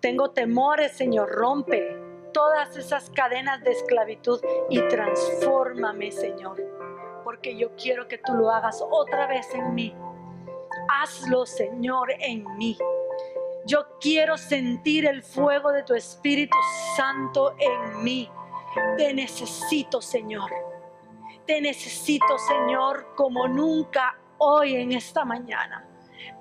Tengo 0.00 0.30
temores, 0.30 0.92
Señor. 0.92 1.30
Rompe 1.30 1.96
todas 2.32 2.76
esas 2.76 3.10
cadenas 3.10 3.62
de 3.64 3.72
esclavitud 3.72 4.40
y 4.68 4.80
transfórmame, 4.88 6.10
Señor. 6.10 6.79
Porque 7.30 7.56
yo 7.56 7.76
quiero 7.76 8.08
que 8.08 8.18
tú 8.18 8.34
lo 8.34 8.50
hagas 8.50 8.84
otra 8.90 9.28
vez 9.28 9.54
en 9.54 9.72
mí 9.72 9.94
hazlo, 10.88 11.46
Señor, 11.46 12.12
en 12.18 12.44
mí. 12.56 12.76
Yo 13.66 13.86
quiero 14.00 14.36
sentir 14.36 15.06
el 15.06 15.22
fuego 15.22 15.70
de 15.72 15.82
tu 15.82 15.94
Espíritu 15.94 16.56
Santo 16.96 17.54
en 17.58 18.02
mí. 18.02 18.30
Te 18.96 19.12
necesito, 19.12 20.00
Señor. 20.00 20.50
Te 21.46 21.60
necesito, 21.60 22.38
Señor, 22.38 23.14
como 23.16 23.48
nunca 23.48 24.16
hoy 24.38 24.76
en 24.76 24.92
esta 24.92 25.24
mañana. 25.24 25.86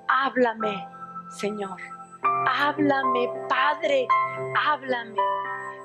Háblame, 0.07 0.87
Señor. 1.29 1.79
Háblame, 2.47 3.29
Padre. 3.47 4.07
Háblame. 4.65 5.17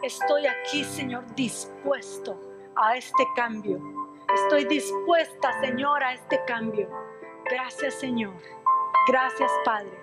Estoy 0.02 0.46
aquí, 0.46 0.84
Señor, 0.84 1.24
dispuesto 1.34 2.38
a 2.76 2.96
este 2.96 3.24
cambio. 3.34 4.03
Estoy 4.34 4.64
dispuesta, 4.64 5.60
Señor, 5.60 6.02
a 6.02 6.12
este 6.12 6.40
cambio. 6.44 6.90
Gracias, 7.44 7.94
Señor. 7.94 8.34
Gracias, 9.06 9.50
Padre. 9.64 9.96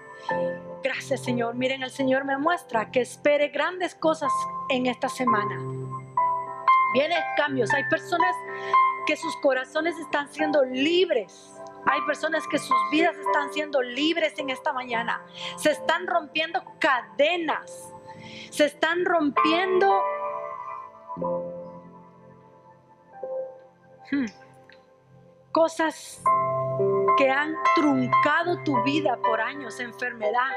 Gracias, 0.82 1.24
Señor. 1.24 1.56
Miren, 1.56 1.84
el 1.84 1.92
Señor 1.92 2.24
me 2.24 2.38
muestra 2.38 2.92
que 2.92 3.02
espere 3.02 3.50
grandes 3.50 3.94
cosas 3.94 4.32
en 4.70 4.86
esta 4.86 5.10
semana. 5.10 5.58
Vienen 6.94 7.20
cambios. 7.36 7.74
Hay 7.74 7.84
personas 7.90 8.36
que 9.06 9.18
sus 9.18 9.36
corazones 9.38 9.98
están 10.00 10.32
siendo 10.32 10.64
libres. 10.64 11.54
Hay 11.86 12.02
personas 12.04 12.48
que 12.48 12.58
sus 12.58 12.78
vidas 12.92 13.16
están 13.18 13.52
siendo 13.52 13.82
libres 13.82 14.38
en 14.38 14.50
esta 14.50 14.72
mañana. 14.72 15.26
Se 15.58 15.72
están 15.72 16.08
rompiendo 16.08 16.64
cadenas. 16.80 17.94
Se 18.50 18.66
están 18.66 19.04
rompiendo 19.04 20.02
hmm, 24.12 24.26
cosas 25.52 26.24
que 27.18 27.30
han 27.30 27.54
truncado 27.76 28.64
tu 28.64 28.82
vida 28.84 29.18
por 29.18 29.42
años, 29.42 29.80
enfermedad. 29.80 30.52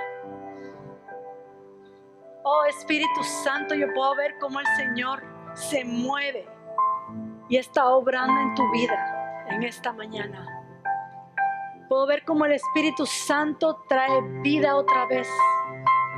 Oh 2.43 2.65
Espíritu 2.65 3.23
Santo, 3.23 3.75
yo 3.75 3.93
puedo 3.95 4.15
ver 4.17 4.37
cómo 4.39 4.61
el 4.61 4.67
Señor 4.77 5.23
se 5.55 5.85
mueve 5.85 6.47
y 7.49 7.57
está 7.57 7.87
obrando 7.89 8.41
en 8.41 8.55
tu 8.55 8.71
vida 8.71 9.45
en 9.49 9.63
esta 9.63 9.93
mañana. 9.93 10.47
Puedo 11.89 12.07
ver 12.07 12.25
cómo 12.25 12.47
el 12.47 12.53
Espíritu 12.53 13.07
Santo 13.07 13.85
trae 13.89 14.23
vida 14.43 14.77
otra 14.77 15.07
vez 15.07 15.29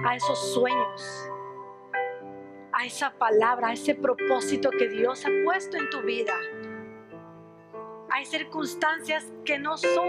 a 0.05 0.15
esos 0.15 0.53
sueños, 0.53 1.31
a 2.73 2.85
esa 2.85 3.11
palabra, 3.11 3.69
a 3.69 3.73
ese 3.73 3.95
propósito 3.95 4.71
que 4.71 4.89
Dios 4.89 5.25
ha 5.27 5.31
puesto 5.45 5.77
en 5.77 5.91
tu 5.91 6.03
vida 6.03 6.35
hay 8.17 8.25
circunstancias 8.25 9.31
que 9.45 9.59
no 9.59 9.77
son, 9.77 10.09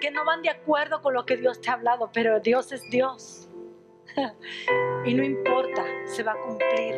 que 0.00 0.10
no 0.10 0.24
van 0.24 0.40
de 0.40 0.48
acuerdo 0.48 1.02
con 1.02 1.12
lo 1.12 1.26
que 1.26 1.36
Dios 1.36 1.60
te 1.60 1.68
ha 1.68 1.74
hablado, 1.74 2.10
pero 2.14 2.40
Dios 2.40 2.72
es 2.72 2.82
Dios. 2.90 3.46
y 5.04 5.12
no 5.12 5.22
importa, 5.22 5.84
se 6.06 6.22
va 6.22 6.32
a 6.32 6.36
cumplir. 6.36 6.94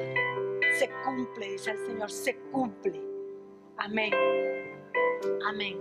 Se 0.78 0.88
cumple, 1.04 1.50
dice 1.50 1.72
el 1.72 1.78
Señor, 1.78 2.08
se 2.08 2.36
cumple. 2.52 3.02
Amén. 3.78 4.12
Amén. 5.44 5.80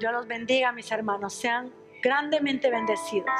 Dios 0.00 0.12
los 0.12 0.26
bendiga, 0.26 0.72
mis 0.72 0.90
hermanos. 0.90 1.32
Sean 1.32 1.72
grandemente 2.02 2.68
bendecidos. 2.68 3.30